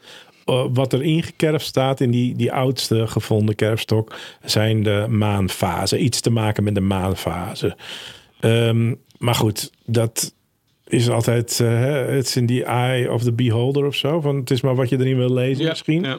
wat 0.72 0.92
er 0.92 1.02
ingekerfd 1.02 1.66
staat 1.66 2.00
in 2.00 2.10
die, 2.10 2.36
die 2.36 2.52
oudste 2.52 3.06
gevonden 3.06 3.54
kerfstok 3.54 4.14
zijn 4.44 4.82
de 4.82 5.06
maanfase. 5.08 5.98
Iets 5.98 6.20
te 6.20 6.30
maken 6.30 6.64
met 6.64 6.74
de 6.74 6.80
maanfase. 6.80 7.76
Ehm, 8.40 8.94
maar 9.18 9.34
goed, 9.34 9.70
dat 9.86 10.34
is 10.88 11.10
altijd. 11.10 11.60
eh, 11.60 12.06
het 12.06 12.26
is 12.26 12.36
in 12.36 12.46
die 12.46 12.64
eye 12.64 13.12
of 13.12 13.22
the 13.22 13.32
beholder 13.32 13.86
of 13.86 13.94
zo. 13.94 14.20
Van, 14.20 14.36
het 14.36 14.50
is 14.50 14.60
maar 14.60 14.74
wat 14.74 14.88
je 14.88 14.98
erin 14.98 15.16
wil 15.16 15.32
lezen 15.32 15.62
Ja, 15.64 15.68
misschien. 15.70 16.02
ja. 16.02 16.18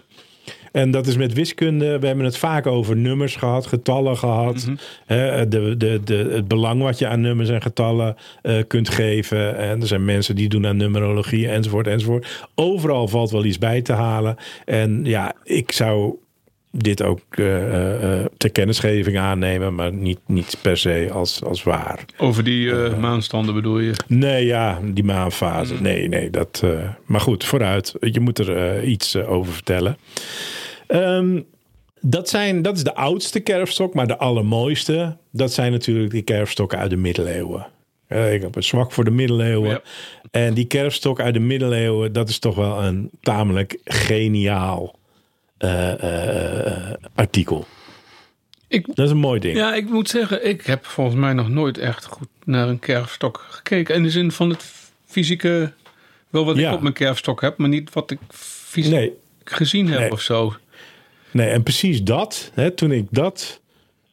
En 0.71 0.91
dat 0.91 1.07
is 1.07 1.17
met 1.17 1.33
wiskunde. 1.33 1.99
We 1.99 2.07
hebben 2.07 2.25
het 2.25 2.37
vaak 2.37 2.67
over 2.67 2.95
nummers 2.97 3.35
gehad, 3.35 3.65
getallen 3.65 4.17
gehad. 4.17 4.65
Mhm. 4.65 4.75
Hè, 5.05 5.47
de, 5.47 5.77
de, 5.77 6.01
de, 6.03 6.15
het 6.31 6.47
belang 6.47 6.81
wat 6.81 6.99
je 6.99 7.07
aan 7.07 7.21
nummers 7.21 7.49
en 7.49 7.61
getallen 7.61 8.15
eh, 8.41 8.55
kunt 8.67 8.89
geven. 8.89 9.57
En 9.57 9.81
er 9.81 9.87
zijn 9.87 10.05
mensen 10.05 10.35
die 10.35 10.49
doen 10.49 10.67
aan 10.67 10.77
numerologie 10.77 11.47
enzovoort 11.49 11.87
enzovoort. 11.87 12.47
Overal 12.55 13.07
valt 13.07 13.31
wel 13.31 13.45
iets 13.45 13.57
bij 13.57 13.81
te 13.81 13.93
halen. 13.93 14.35
En 14.65 15.01
ja, 15.05 15.33
ik 15.43 15.71
zou 15.71 16.15
dit 16.71 17.03
ook 17.03 17.21
eh, 17.29 18.25
ter 18.37 18.51
kennisgeving 18.51 19.17
aannemen, 19.17 19.75
maar 19.75 19.93
niet, 19.93 20.19
niet 20.25 20.57
per 20.61 20.77
se 20.77 21.09
als, 21.13 21.43
als 21.43 21.63
waar. 21.63 22.05
Over 22.17 22.43
die 22.43 22.73
maanstanden 22.73 23.55
bedoel 23.55 23.79
je? 23.79 23.93
Nee, 24.07 24.45
ja, 24.45 24.79
die 24.83 25.03
maanfase. 25.03 25.73
Nee, 25.81 26.07
nee, 26.07 26.29
dat. 26.29 26.63
maar 27.05 27.21
goed, 27.21 27.43
vooruit. 27.43 27.93
Je 27.99 28.19
moet 28.19 28.39
er 28.39 28.83
iets 28.83 29.15
over 29.15 29.53
vertellen. 29.53 29.97
Ehm, 30.87 31.41
dat, 32.01 32.29
zijn, 32.29 32.61
dat 32.61 32.75
is 32.75 32.83
de 32.83 32.95
oudste 32.95 33.39
kerfstok, 33.39 33.93
maar 33.93 34.07
de 34.07 34.17
allermooiste. 34.17 35.17
Dat 35.31 35.53
zijn 35.53 35.71
natuurlijk 35.71 36.11
die 36.11 36.21
kerfstokken 36.21 36.77
uit 36.77 36.89
de 36.89 36.97
middeleeuwen. 36.97 37.67
Ik 38.07 38.41
heb 38.41 38.55
een 38.55 38.63
zwak 38.63 38.91
voor 38.91 39.03
de 39.03 39.11
middeleeuwen. 39.11 39.69
Ja. 39.69 39.81
En 40.31 40.53
die 40.53 40.65
kerfstok 40.65 41.19
uit 41.19 41.33
de 41.33 41.39
middeleeuwen, 41.39 42.13
dat 42.13 42.29
is 42.29 42.39
toch 42.39 42.55
wel 42.55 42.83
een 42.83 43.09
tamelijk 43.21 43.79
geniaal 43.83 44.98
artikel. 47.15 47.65
Ik, 48.67 48.85
Dat 48.95 49.05
is 49.05 49.11
een 49.11 49.17
mooi 49.17 49.39
ding. 49.39 49.57
ja, 49.57 49.73
ik 49.75 49.89
moet 49.89 50.09
zeggen, 50.09 50.47
ik 50.47 50.65
heb 50.65 50.85
volgens 50.85 51.15
mij 51.15 51.33
nog 51.33 51.49
nooit 51.49 51.77
echt 51.77 52.05
goed 52.05 52.27
naar 52.43 52.67
een 52.67 52.79
kerfstok 52.79 53.45
gekeken. 53.49 53.95
In 53.95 54.03
de 54.03 54.09
zin 54.09 54.31
van 54.31 54.49
het 54.49 54.65
fysieke, 55.05 55.71
wel 56.29 56.45
wat 56.45 56.55
Ja. 56.57 56.69
ik 56.69 56.75
op 56.75 56.81
mijn 56.81 56.93
kerfstok 56.93 57.41
heb, 57.41 57.57
maar 57.57 57.69
niet 57.69 57.93
wat 57.93 58.11
ik 58.11 58.19
fysiek 58.33 58.91
Nee, 58.93 59.13
gezien 59.43 59.87
heb 59.87 59.99
Nee. 59.99 60.11
of 60.11 60.21
zo. 60.21 60.53
Nee, 61.31 61.49
en 61.49 61.63
precies 61.63 62.03
dat, 62.03 62.51
hè, 62.53 62.71
toen 62.71 62.91
ik 62.91 63.05
dat 63.09 63.61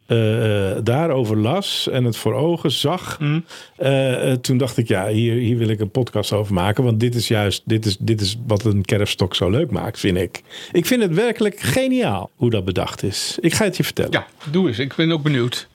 eh, 0.06 0.70
eh, 0.70 0.76
daarover 0.84 1.36
las 1.36 1.88
en 1.88 2.04
het 2.04 2.16
voor 2.16 2.34
ogen 2.34 2.70
zag, 2.70 3.16
Hm. 3.18 3.40
eh, 3.76 4.32
toen 4.32 4.58
dacht 4.58 4.76
ik, 4.76 4.88
ja, 4.88 5.08
hier, 5.08 5.34
hier 5.34 5.56
wil 5.58 5.68
ik 5.68 5.80
een 5.80 5.90
podcast 5.90 6.32
over 6.32 6.54
maken. 6.54 6.84
Want 6.84 7.00
dit 7.00 7.14
is 7.14 7.28
juist, 7.28 7.62
dit 7.64 7.86
is, 7.86 7.96
dit 8.00 8.20
is 8.20 8.36
wat 8.46 8.64
een 8.64 8.84
kerfstok 8.84 9.34
zo 9.34 9.50
leuk 9.50 9.70
maakt, 9.70 10.00
vind 10.00 10.16
ik. 10.16 10.42
Ik 10.72 10.86
vind 10.86 11.02
het 11.02 11.14
werkelijk 11.14 11.60
geniaal 11.60 12.30
hoe 12.36 12.50
dat 12.50 12.64
bedacht 12.64 13.02
is. 13.02 13.38
Ik 13.40 13.54
ga 13.54 13.64
het 13.64 13.76
je 13.76 13.84
vertellen. 13.84 14.12
Ja, 14.12 14.26
doe 14.50 14.68
eens. 14.68 14.78
Ik 14.78 14.94
ben 14.94 15.12
ook 15.12 15.22
benieuwd. 15.22 15.68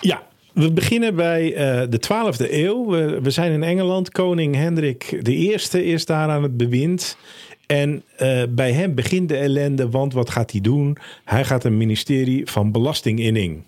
Ja, 0.00 0.22
we 0.52 0.72
beginnen 0.72 1.14
bij 1.14 1.52
de 1.90 1.98
12e 1.98 2.52
eeuw. 2.52 2.90
We, 2.90 3.20
we 3.22 3.30
zijn 3.30 3.52
in 3.52 3.62
Engeland. 3.62 4.10
Koning 4.10 4.54
Hendrik 4.54 5.20
I 5.28 5.56
is 5.72 6.06
daar 6.06 6.28
aan 6.28 6.42
het 6.42 6.56
bewind. 6.56 7.16
En 7.66 8.02
bij 8.48 8.72
hem 8.72 8.94
begint 8.94 9.28
de 9.28 9.36
ellende, 9.36 9.90
want 9.90 10.12
wat 10.12 10.30
gaat 10.30 10.50
hij 10.50 10.60
doen? 10.60 10.96
Hij 11.24 11.44
gaat 11.44 11.64
een 11.64 11.76
ministerie 11.76 12.50
van 12.50 12.72
belastinginning 12.72 13.62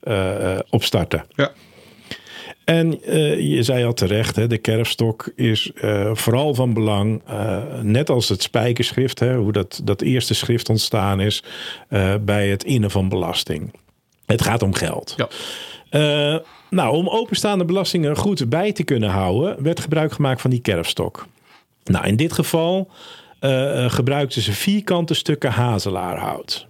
eh, 0.00 0.52
eh, 0.54 0.58
opstarten. 0.70 1.24
Ja. 1.34 1.52
En 2.64 3.02
eh, 3.02 3.40
je 3.40 3.62
zei 3.62 3.84
al 3.84 3.92
terecht, 3.92 4.36
hè, 4.36 4.46
de 4.46 4.58
kerfstok 4.58 5.32
is 5.36 5.70
vooral 6.12 6.54
van 6.54 6.74
belang. 6.74 7.22
net 7.82 8.10
als 8.10 8.28
het 8.28 8.42
spijkerschrift, 8.42 9.18
hè, 9.18 9.36
hoe 9.36 9.52
dat, 9.52 9.80
dat 9.84 10.00
eerste 10.00 10.34
schrift 10.34 10.68
ontstaan 10.68 11.20
is, 11.20 11.42
bij 12.20 12.48
het 12.48 12.64
innen 12.64 12.90
van 12.90 13.08
belasting. 13.08 13.74
Het 14.26 14.42
gaat 14.42 14.62
om 14.62 14.74
geld. 14.74 15.14
Ja. 15.16 16.42
Nou, 16.70 16.96
om 16.96 17.08
openstaande 17.08 17.64
belastingen 17.64 18.16
goed 18.16 18.48
bij 18.48 18.72
te 18.72 18.82
kunnen 18.82 19.10
houden, 19.10 19.62
werd 19.62 19.80
gebruik 19.80 20.12
gemaakt 20.12 20.40
van 20.40 20.50
die 20.50 20.60
kerfstok. 20.60 21.26
Nou, 21.84 22.06
in 22.06 22.16
dit 22.16 22.32
geval 22.32 22.90
gebruikten 23.86 24.42
ze 24.42 24.52
vierkante 24.52 25.14
stukken 25.14 25.50
hazelaarhout. 25.50 26.68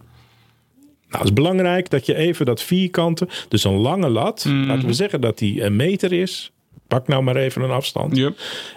Nou, 1.11 1.23
het 1.23 1.25
is 1.25 1.33
belangrijk 1.33 1.91
dat 1.91 2.07
je 2.07 2.15
even 2.15 2.47
dat 2.47 2.63
vierkante, 2.63 3.29
dus 3.49 3.65
een 3.65 3.77
lange 3.77 4.09
lat, 4.09 4.45
laten 4.45 4.87
we 4.87 4.93
zeggen 4.93 5.21
dat 5.21 5.39
die 5.39 5.63
een 5.63 5.77
meter 5.77 6.13
is. 6.13 6.51
Pak 6.89 7.09
nou 7.09 7.23
maar 7.23 7.37
even 7.37 7.63
een 7.63 7.71
afstand. 7.71 8.19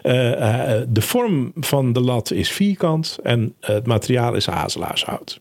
Eh, 0.02 0.78
eh, 0.78 0.88
de 0.90 1.02
vorm 1.02 1.52
van 1.56 1.94
de 1.94 2.00
lat 2.00 2.32
is 2.32 2.50
vierkant 2.50 3.18
en 3.24 3.54
het 3.60 3.86
materiaal 3.86 4.34
is 4.34 4.46
hazelaarshout. 4.46 5.40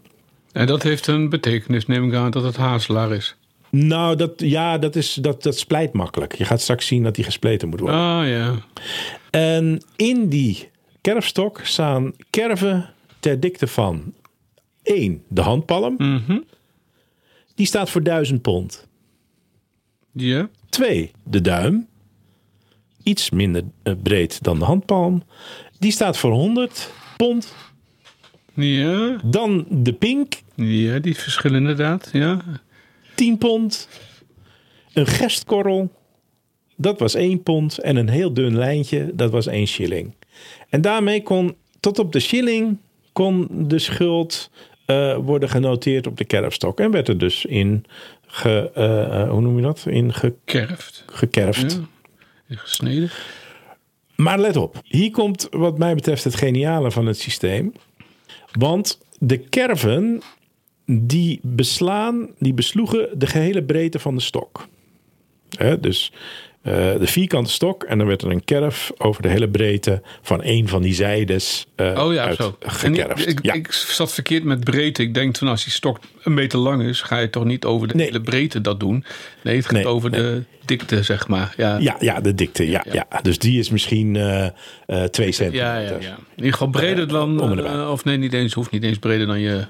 En 0.52 0.66
dat 0.66 0.82
heeft 0.82 1.06
een 1.06 1.28
betekenis, 1.28 1.86
neem 1.86 2.08
ik 2.08 2.14
aan, 2.14 2.30
dat 2.30 2.42
het 2.42 2.56
hazelaar 2.56 3.12
is. 3.12 3.36
Nou, 3.70 4.16
dat, 4.16 4.32
ja, 4.36 4.78
dat, 4.78 4.96
is, 4.96 5.14
dat, 5.14 5.42
dat 5.42 5.58
splijt 5.58 5.92
makkelijk. 5.92 6.34
Je 6.34 6.44
gaat 6.44 6.60
straks 6.60 6.86
zien 6.86 7.02
dat 7.02 7.14
die 7.14 7.24
gespleten 7.24 7.68
moet 7.68 7.80
worden. 7.80 7.98
Ah 7.98 8.28
ja. 8.28 8.54
En 9.30 9.82
in 9.96 10.28
die 10.28 10.68
kerfstok 11.00 11.60
staan 11.62 12.12
kerven 12.30 12.90
ter 13.20 13.40
dikte 13.40 13.66
van 13.66 14.12
1. 14.82 15.22
De 15.28 15.40
handpalm. 15.40 15.94
Mhm. 15.98 16.38
Die 17.54 17.66
staat 17.66 17.90
voor 17.90 18.02
1000 18.02 18.42
pond. 18.42 18.86
Ja. 20.12 20.48
2. 20.68 21.10
De 21.24 21.40
duim. 21.40 21.86
Iets 23.02 23.30
minder 23.30 23.62
eh, 23.82 23.94
breed 24.02 24.42
dan 24.42 24.58
de 24.58 24.64
handpalm. 24.64 25.22
Die 25.78 25.92
staat 25.92 26.16
voor 26.16 26.30
100 26.30 26.90
pond. 27.16 27.54
Ja. 28.54 29.20
Dan 29.24 29.66
de 29.70 29.92
pink. 29.92 30.34
Ja, 30.54 30.98
die 30.98 31.16
verschillen 31.16 31.60
inderdaad. 31.60 32.10
Ja. 32.12 32.40
10 33.14 33.38
pond. 33.38 33.88
Een 34.92 35.06
gerstkorrel. 35.06 35.92
Dat 36.76 36.98
was 36.98 37.14
1 37.14 37.42
pond. 37.42 37.78
En 37.78 37.96
een 37.96 38.08
heel 38.08 38.34
dun 38.34 38.56
lijntje. 38.56 39.10
Dat 39.14 39.30
was 39.30 39.46
1 39.46 39.66
shilling. 39.66 40.14
En 40.68 40.80
daarmee 40.80 41.22
kon 41.22 41.56
tot 41.80 41.98
op 41.98 42.12
de 42.12 42.20
shilling 42.20 42.78
kon 43.12 43.48
de 43.50 43.78
schuld 43.78 44.50
eh, 44.84 45.16
worden 45.16 45.48
genoteerd 45.48 46.06
op 46.06 46.16
de 46.16 46.24
kerfstok. 46.24 46.80
En 46.80 46.90
werd 46.90 47.08
er 47.08 47.18
dus 47.18 47.44
in 47.44 47.84
ge, 48.26 48.70
eh, 48.74 49.20
eh, 49.20 49.30
hoe 49.30 49.40
noem 49.40 49.56
je 49.56 49.62
dat? 49.62 49.84
In 49.88 50.14
ge, 50.14 50.34
Kerft. 50.44 51.04
gekerfd. 51.06 51.80
Ja. 52.46 52.56
Gesneden. 52.56 53.10
Maar 54.16 54.38
let 54.38 54.56
op, 54.56 54.80
hier 54.84 55.10
komt 55.10 55.48
wat 55.50 55.78
mij 55.78 55.94
betreft 55.94 56.24
het 56.24 56.34
geniale 56.34 56.90
van 56.90 57.06
het 57.06 57.18
systeem. 57.18 57.72
Want 58.52 58.98
de 59.18 59.38
kerven 59.38 60.22
die 60.86 61.40
beslaan, 61.42 62.28
die 62.38 62.54
besloegen 62.54 63.18
de 63.18 63.26
gehele 63.26 63.62
breedte 63.62 63.98
van 63.98 64.14
de 64.14 64.20
stok. 64.20 64.68
Dus 65.80 66.12
eh, 66.62 66.72
de 66.98 67.06
vierkante 67.06 67.50
stok. 67.50 67.82
En 67.82 67.98
dan 67.98 68.06
werd 68.06 68.22
er 68.22 68.30
een 68.30 68.44
kerf 68.44 68.92
over 68.98 69.22
de 69.22 69.28
hele 69.28 69.48
breedte 69.48 70.02
van 70.22 70.42
één 70.42 70.68
van 70.68 70.82
die 70.82 70.94
zijdes 70.94 71.66
eh 71.76 72.04
Oh 72.06 72.12
ja, 72.12 72.24
uit 72.24 72.36
zo. 72.36 72.56
Gekerfd. 72.60 73.28
ik, 73.28 73.38
ja. 73.42 73.52
ik 73.52 73.72
zat 73.72 74.12
verkeerd 74.14 74.44
met 74.44 74.64
breedte. 74.64 75.02
Ik 75.02 75.14
denk 75.14 75.36
van 75.36 75.48
als 75.48 75.64
die 75.64 75.72
stok 75.72 75.98
een 76.22 76.34
meter 76.34 76.58
lang 76.58 76.82
is, 76.82 77.00
ga 77.00 77.18
je 77.18 77.30
toch 77.30 77.44
niet 77.44 77.64
over 77.64 77.88
de 77.88 77.94
Nee. 77.94 78.06
hele 78.06 78.20
breedte 78.20 78.60
dat 78.60 78.80
doen. 78.80 79.04
Nee, 79.42 79.56
het 79.56 79.64
gaat 79.64 79.74
Nee, 79.74 79.86
over 79.86 80.10
nee. 80.10 80.20
de 80.20 80.42
dikte, 80.64 81.02
zeg 81.02 81.28
maar. 81.28 81.54
Ja, 81.56 81.78
ja, 81.78 81.96
ja, 82.00 82.20
de 82.20 82.34
dikte. 82.34 82.68
Ja, 82.70 82.84
ja. 82.92 83.06
Dus 83.22 83.38
die 83.38 83.58
is 83.58 83.70
misschien 83.70 84.16
eh 84.16 84.46
twee 85.04 85.32
centimeter. 85.32 85.66
ja, 85.66 85.78
ja, 85.78 85.90
ja. 86.00 86.16
In 86.16 86.24
ieder 86.36 86.52
geval 86.52 86.68
breder 86.68 87.08
dan. 87.08 87.88
of 87.90 88.04
nee, 88.04 88.16
niet 88.16 88.32
eens, 88.32 88.52
hoeft 88.52 88.70
niet 88.70 88.82
eens 88.84 88.98
breder 88.98 89.26
dan 89.26 89.40
je. 89.40 89.64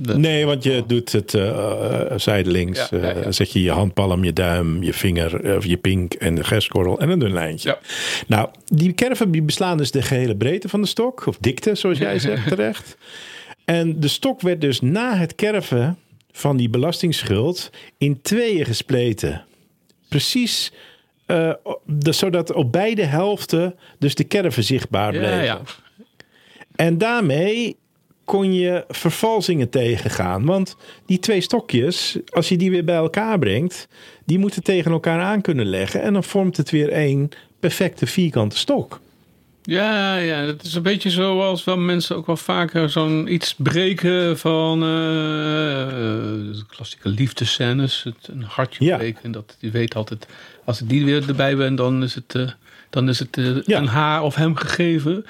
De- 0.00 0.18
Nee, 0.18 0.46
want 0.46 0.62
je 0.64 0.84
doet 0.86 1.12
het 1.12 1.34
eh, 1.34 2.06
zijdelings. 2.16 2.88
Ja, 2.90 2.98
ja, 2.98 3.06
ja. 3.08 3.14
eh, 3.14 3.26
zet 3.32 3.52
je 3.52 3.62
je 3.62 3.70
handpalm, 3.70 4.24
je 4.24 4.32
duim, 4.32 4.82
je 4.82 4.92
vinger, 4.92 5.56
of 5.56 5.64
je 5.64 5.76
pink 5.76 6.14
en 6.14 6.34
de 6.34 6.44
geskorrel 6.44 6.98
en 7.00 7.10
een 7.10 7.18
dun 7.18 7.32
lijntje. 7.32 7.78
Nou, 8.26 8.48
die 8.66 8.92
kerven 8.92 9.30
die 9.30 9.42
beslaan 9.42 9.76
dus 9.76 9.90
de 9.90 10.02
gehele 10.02 10.36
breedte 10.36 10.68
van 10.68 10.80
de 10.80 10.86
stok. 10.86 11.26
Of 11.26 11.36
dikte, 11.40 11.74
zoals 11.74 11.98
jij 11.98 12.18
zegt 12.18 12.48
terecht. 12.56 12.96
En 13.64 14.00
de 14.00 14.08
stok 14.08 14.40
werd 14.40 14.60
dus 14.60 14.80
na 14.80 15.16
het 15.16 15.34
kerven 15.34 15.98
van 16.32 16.56
die 16.56 16.68
belastingsschuld 16.70 17.70
in 17.98 18.20
tweeën 18.22 18.64
gespleten. 18.64 19.44
Precies 20.08 20.72
zodat 22.00 22.52
op 22.52 22.72
beide 22.72 23.02
helften 23.04 23.74
dus 23.98 24.14
de 24.14 24.24
kerven 24.24 24.64
zichtbaar 24.64 25.10
bleven. 25.10 25.28
ja, 25.36 25.42
ja. 25.42 25.60
En 26.76 26.98
daarmee 26.98 27.76
kon 28.28 28.54
je 28.54 28.84
vervalsingen 28.88 29.68
tegengaan. 29.70 30.44
Want 30.44 30.76
die 31.06 31.18
twee 31.18 31.40
stokjes, 31.40 32.16
als 32.28 32.48
je 32.48 32.56
die 32.56 32.70
weer 32.70 32.84
bij 32.84 32.96
elkaar 32.96 33.38
brengt, 33.38 33.88
die 34.24 34.38
moeten 34.38 34.62
tegen 34.62 34.90
elkaar 34.90 35.20
aan 35.20 35.40
kunnen 35.40 35.66
leggen. 35.66 36.02
En 36.02 36.12
dan 36.12 36.24
vormt 36.24 36.56
het 36.56 36.70
weer 36.70 36.88
één 36.92 37.28
perfecte 37.60 38.06
vierkante 38.06 38.56
stok. 38.56 39.00
Ja, 39.62 40.16
ja, 40.16 40.46
dat 40.46 40.62
is 40.62 40.74
een 40.74 40.82
beetje 40.82 41.10
zoals 41.10 41.64
wel 41.64 41.76
mensen 41.78 42.16
ook 42.16 42.26
wel 42.26 42.36
vaker 42.36 42.90
zo'n 42.90 43.32
iets 43.32 43.54
breken 43.58 44.38
van 44.38 44.80
de 44.80 46.64
klassieke 46.68 47.08
liefdescènes. 47.08 48.02
Het, 48.02 48.28
een 48.28 48.42
hartje 48.42 48.84
Ja. 48.84 48.96
breken. 48.96 49.22
En 49.22 49.32
dat, 49.32 49.56
je 49.58 49.70
weet 49.70 49.94
altijd, 49.94 50.26
als 50.64 50.80
ik 50.80 50.88
die 50.88 51.04
weer 51.04 51.28
erbij 51.28 51.56
ben, 51.56 51.74
dan 51.74 52.02
is 52.02 52.14
het, 52.14 52.34
eh, 52.34 52.48
dan 52.90 53.08
is 53.08 53.18
het 53.18 53.62
Ja. 53.64 53.78
aan 53.78 53.86
haar 53.86 54.22
of 54.22 54.34
hem 54.34 54.56
gegeven. 54.56 55.26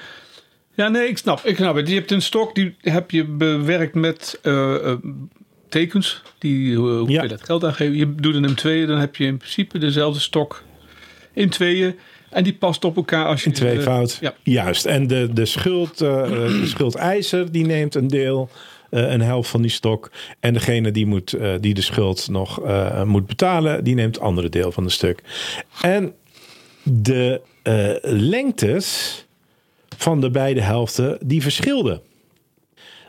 Ja, 0.79 0.87
nee, 0.87 1.07
ik 1.07 1.17
snap, 1.17 1.39
ik 1.43 1.55
snap 1.55 1.75
het. 1.75 1.87
Je 1.89 1.95
hebt 1.95 2.11
een 2.11 2.21
stok, 2.21 2.55
die 2.55 2.75
heb 2.81 3.11
je 3.11 3.25
bewerkt 3.25 3.95
met 3.95 4.39
eh, 4.43 4.75
eh, 4.91 4.97
tekens. 5.69 6.21
Die, 6.37 6.75
hoe 6.75 6.89
hoe 6.89 7.09
Ja. 7.09 7.19
kun 7.19 7.29
je 7.29 7.35
dat 7.35 7.45
geld 7.45 7.63
aangeven? 7.63 7.97
Je 7.97 8.15
doet 8.15 8.35
in 8.35 8.55
tweeën, 8.55 8.87
dan 8.87 8.97
heb 8.99 9.15
je 9.15 9.25
in 9.25 9.37
principe 9.37 9.77
dezelfde 9.77 10.19
stok 10.19 10.63
in 11.33 11.49
tweeën. 11.49 11.95
En 12.29 12.43
die 12.43 12.53
past 12.53 12.85
op 12.85 12.95
elkaar 12.95 13.25
als 13.25 13.41
je... 13.43 13.47
In 13.47 13.55
twee 13.55 13.77
eh, 13.77 13.83
fout. 13.83 14.17
Ja. 14.21 14.33
Juist. 14.43 14.85
En 14.85 15.07
de, 15.07 15.29
de, 15.33 15.45
schuld, 15.45 16.01
eh, 16.01 16.23
eh, 16.23 16.29
de 16.61 16.67
schuldeiser 16.67 17.51
die 17.51 17.65
neemt 17.65 17.95
een 17.95 18.07
deel, 18.07 18.49
eh, 18.89 19.11
een 19.11 19.21
helft 19.21 19.49
van 19.49 19.61
die 19.61 19.71
stok. 19.71 20.11
En 20.39 20.53
degene 20.53 20.91
die, 20.91 21.05
moet, 21.05 21.33
eh, 21.33 21.53
die 21.59 21.73
de 21.73 21.81
schuld 21.81 22.27
nog 22.29 22.61
eh, 22.65 23.03
moet 23.03 23.25
betalen, 23.27 23.83
die 23.83 23.95
neemt 23.95 24.15
het 24.15 24.23
andere 24.23 24.49
deel 24.49 24.71
van 24.71 24.83
de 24.83 24.89
stuk. 24.89 25.21
En 25.81 26.13
de 26.83 27.41
eh, 27.63 27.89
lengtes 28.01 29.27
van 29.99 30.21
de 30.21 30.29
beide 30.29 30.61
helften, 30.61 31.17
die 31.25 31.41
verschilden. 31.41 32.01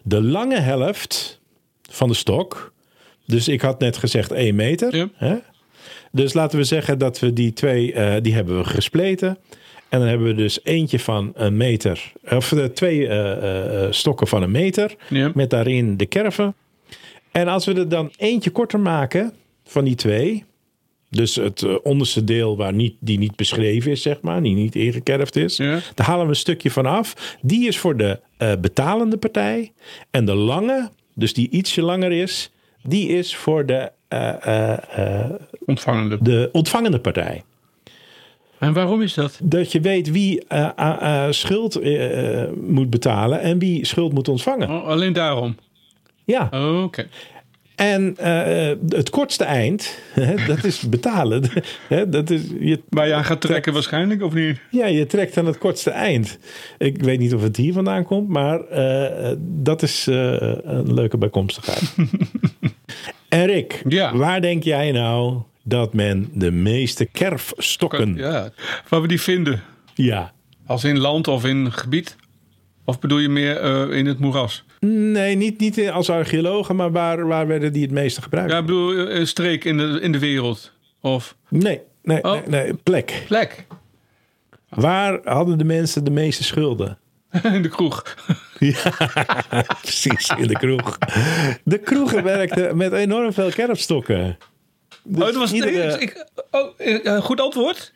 De 0.02 0.22
lange 0.22 0.58
helft 0.58 1.40
van 1.90 2.08
de 2.08 2.14
stok, 2.14 2.72
dus 3.26 3.48
ik 3.48 3.60
had 3.60 3.78
net 3.80 3.96
gezegd 3.96 4.30
1 4.32 4.54
meter. 4.54 4.96
Ja. 4.96 5.08
Hè? 5.14 5.36
Dus 6.12 6.32
laten 6.32 6.58
we 6.58 6.64
zeggen 6.64 6.98
dat 6.98 7.18
we 7.18 7.32
die 7.32 7.52
twee, 7.52 7.92
eh, 7.92 8.22
die 8.22 8.34
hebben 8.34 8.58
we 8.58 8.64
gespleten. 8.64 9.38
En 9.88 9.98
dan 9.98 10.08
hebben 10.08 10.26
we 10.26 10.34
dus 10.34 10.60
eentje 10.62 10.98
van 10.98 11.32
een 11.34 11.56
meter, 11.56 12.12
of 12.30 12.48
de 12.48 12.72
twee 12.72 13.08
eh, 13.08 13.32
eh, 13.32 13.84
eh, 13.84 13.92
stokken 13.92 14.26
van 14.26 14.42
een 14.42 14.50
meter, 14.50 14.94
Ja. 15.08 15.30
met 15.34 15.50
daarin 15.50 15.96
de 15.96 16.06
kerven. 16.06 16.54
En 17.30 17.48
als 17.48 17.66
we 17.66 17.74
er 17.74 17.88
dan 17.88 18.12
eentje 18.16 18.50
korter 18.50 18.80
maken 18.80 19.32
van 19.64 19.84
die 19.84 19.94
twee, 19.94 20.44
dus 21.10 21.34
het 21.36 21.62
eh, 21.62 21.74
onderste 21.82 22.24
deel 22.24 22.56
waar 22.56 22.72
niet, 22.72 22.94
die 23.00 23.18
niet 23.18 23.36
beschreven 23.36 23.90
is, 23.90 24.02
zeg 24.02 24.20
maar, 24.20 24.42
die 24.42 24.54
niet 24.54 24.74
ingekerfd 24.76 25.36
is, 25.36 25.56
Ja. 25.56 25.78
daar 25.94 26.06
halen 26.06 26.24
we 26.24 26.30
een 26.30 26.36
stukje 26.36 26.70
van 26.70 26.86
af. 26.86 27.36
Die 27.42 27.66
is 27.68 27.78
voor 27.78 27.96
de 27.96 28.20
eh, 28.36 28.52
betalende 28.60 29.16
partij. 29.16 29.72
En 30.10 30.24
de 30.24 30.34
lange, 30.34 30.90
dus 31.14 31.32
die 31.34 31.48
ietsje 31.50 31.82
langer 31.82 32.12
is, 32.12 32.50
die 32.82 33.08
is 33.08 33.36
voor 33.36 33.66
de, 33.66 33.90
eh, 34.08 35.30
Ontvangende. 35.66 36.18
de 36.20 36.48
ontvangende 36.52 36.98
partij. 37.00 37.42
En 38.58 38.72
waarom 38.72 39.02
is 39.02 39.14
dat? 39.14 39.38
Dat 39.42 39.72
je 39.72 39.80
weet 39.80 40.10
wie 40.10 40.44
schuld 41.30 41.80
moet 42.60 42.90
betalen 42.90 43.40
en 43.40 43.58
wie 43.58 43.84
schuld 43.86 44.12
moet 44.12 44.28
ontvangen. 44.28 44.68
Oh, 44.70 44.86
alleen 44.86 45.12
daarom. 45.12 45.56
Ja. 46.24 46.48
Oh, 46.50 46.82
Oké. 46.82 47.08
En 47.80 48.16
eh, 48.16 48.76
het 48.88 49.10
kortste 49.10 49.44
eind, 49.44 49.98
hè, 50.12 50.46
dat 50.46 50.64
is 50.64 50.80
betalen. 50.88 51.42
Dat 52.08 52.30
is, 52.30 52.42
je, 52.60 52.80
Waar 52.88 53.06
je 53.06 53.14
aan 53.14 53.24
gaat 53.24 53.40
trekken 53.40 53.72
waarschijnlijk, 53.72 54.22
of 54.22 54.34
niet? 54.34 54.60
ja, 54.70 54.86
je 54.86 55.06
trekt 55.06 55.36
aan 55.36 55.46
het 55.46 55.58
kortste 55.58 55.90
eind. 55.90 56.38
Ik 56.78 57.02
weet 57.02 57.18
niet 57.18 57.34
of 57.34 57.42
het 57.42 57.56
hier 57.56 57.72
vandaan 57.72 58.04
komt, 58.04 58.28
maar 58.28 58.60
eh, 58.60 59.32
dat 59.40 59.82
is 59.82 60.06
eh, 60.06 60.14
een 60.62 60.94
leuke 60.94 61.16
bijkomstigheid. 61.18 61.94
en 63.28 63.46
Rick, 63.46 63.82
Ja. 63.88 64.16
waar 64.16 64.40
denk 64.40 64.62
jij 64.62 64.92
nou 64.92 65.38
dat 65.62 65.94
men 65.94 66.28
de 66.34 66.50
meeste 66.50 67.04
kerfstokken... 67.04 68.14
Ja. 68.16 68.50
Waar 68.88 69.02
we 69.02 69.08
die 69.08 69.20
vinden. 69.20 69.62
ja. 69.94 70.32
Als 70.66 70.84
in 70.84 70.98
land 70.98 71.28
of 71.28 71.44
in 71.44 71.72
gebied? 71.72 72.16
Of 72.84 72.98
bedoel 72.98 73.18
je 73.18 73.28
meer 73.28 73.56
eh, 73.56 73.98
in 73.98 74.06
het 74.06 74.18
moeras? 74.18 74.64
Nee, 74.86 75.34
niet, 75.36 75.60
niet 75.60 75.90
als 75.90 76.10
archeologen, 76.10 76.76
maar 76.76 76.92
waar, 76.92 77.26
waar 77.26 77.46
werden 77.46 77.72
die 77.72 77.82
het 77.82 77.90
meeste 77.90 78.22
gebruikt? 78.22 78.50
Ja, 78.52 78.58
ik 78.58 78.66
bedoel 78.66 79.06
eh, 79.06 79.18
een 79.18 79.26
streek 79.26 79.64
in 79.64 79.76
de, 79.76 79.98
in 80.02 80.12
de 80.12 80.18
wereld. 80.18 80.72
Of 81.00 81.36
Nee, 81.48 81.80
nee, 82.02 82.24
Oh. 82.24 82.32
nee, 82.32 82.42
nee, 82.46 82.74
plek. 82.74 83.22
plek. 83.26 83.66
Waar 84.68 85.20
hadden 85.24 85.58
de 85.58 85.64
mensen 85.64 86.04
de 86.04 86.10
meeste 86.10 86.44
schulden? 86.44 86.98
in 87.42 87.62
de 87.62 87.68
kroeg. 87.68 88.16
Precies, 89.82 90.32
in 90.38 90.46
de 90.46 90.58
kroeg. 90.58 90.98
De 91.64 91.78
kroegen 91.78 92.22
werkten 92.24 92.76
met 92.76 92.92
enorm 92.92 93.32
veel 93.32 93.50
kerfstokken. 93.50 94.38
Dus 95.04 95.18
oh, 95.20 95.26
dat 95.26 95.34
was 95.34 95.52
iedere- 95.52 96.00
ik, 96.00 96.26
oh, 96.50 96.70
eh, 96.76 97.06
eh, 97.06 97.22
goed 97.22 97.40
antwoord. 97.40 97.92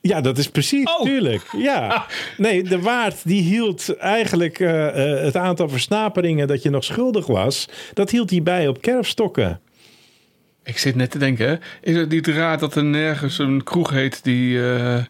Ja, 0.00 0.20
dat 0.20 0.38
is 0.38 0.48
precies, 0.48 0.84
Oh. 0.84 1.02
tuurlijk. 1.02 1.42
Ja. 1.56 2.06
Nee, 2.36 2.62
de 2.62 2.80
waard 2.80 3.16
die 3.24 3.42
hield 3.42 3.96
eigenlijk 3.96 4.60
eh, 4.60 4.88
eh, 5.18 5.24
het 5.24 5.36
aantal 5.36 5.68
versnaperingen 5.68 6.46
dat 6.48 6.62
je 6.62 6.70
nog 6.70 6.84
schuldig 6.84 7.26
was, 7.26 7.68
dat 7.94 8.10
hield 8.10 8.30
hij 8.30 8.42
bij 8.42 8.68
op 8.68 8.80
kerfstokken. 8.80 9.60
Ik 10.64 10.78
zit 10.78 10.94
net 10.94 11.10
te 11.10 11.18
denken, 11.18 11.48
hè. 11.48 11.56
is 11.80 11.96
het 11.96 12.08
niet 12.10 12.26
raar 12.26 12.58
dat 12.58 12.74
er 12.74 12.84
nergens 12.84 13.38
een 13.38 13.62
kroeg 13.64 13.90
heet 13.90 14.24
die 14.24 14.72
eh, 14.72 15.04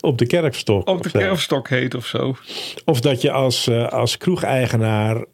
Op 0.00 0.18
de 0.18 0.26
kerfstok. 0.26 0.88
op 0.88 1.02
de 1.02 1.10
kerfstok 1.10 1.68
heet 1.68 1.94
of 1.94 2.06
zo? 2.06 2.36
Of 2.84 3.00
dat 3.00 3.20
je 3.22 3.30
als, 3.30 3.70
als 3.70 4.16
kroegeigenaar 4.16 5.24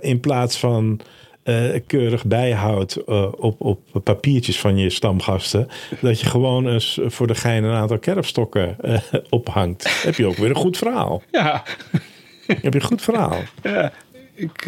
in 0.00 0.20
plaats 0.20 0.58
van 0.58 1.00
eh, 1.42 1.80
keurig 1.86 2.24
bijhoudt 2.24 2.96
eh, 2.96 3.32
op, 3.38 3.60
op 3.60 3.80
papiertjes 4.04 4.60
van 4.60 4.76
je 4.78 4.90
stamgasten, 4.90 5.68
dat 6.00 6.20
je 6.20 6.26
gewoon 6.26 6.68
eens 6.68 6.98
voor 7.06 7.26
de 7.26 7.34
gein 7.34 7.64
een 7.64 7.74
aantal 7.74 7.98
kerfstokken 7.98 8.76
eh, 8.80 8.98
ophangt. 9.30 10.02
Heb 10.02 10.14
je 10.14 10.26
ook 10.26 10.36
weer 10.36 10.50
een 10.50 10.56
goed 10.56 10.76
verhaal. 10.76 11.22
Ja, 11.30 11.62
Heb 12.46 12.72
je 12.72 12.80
een 12.80 12.86
goed 12.86 13.02
verhaal. 13.02 13.36
ja. 13.62 13.92
Ik 14.34 14.66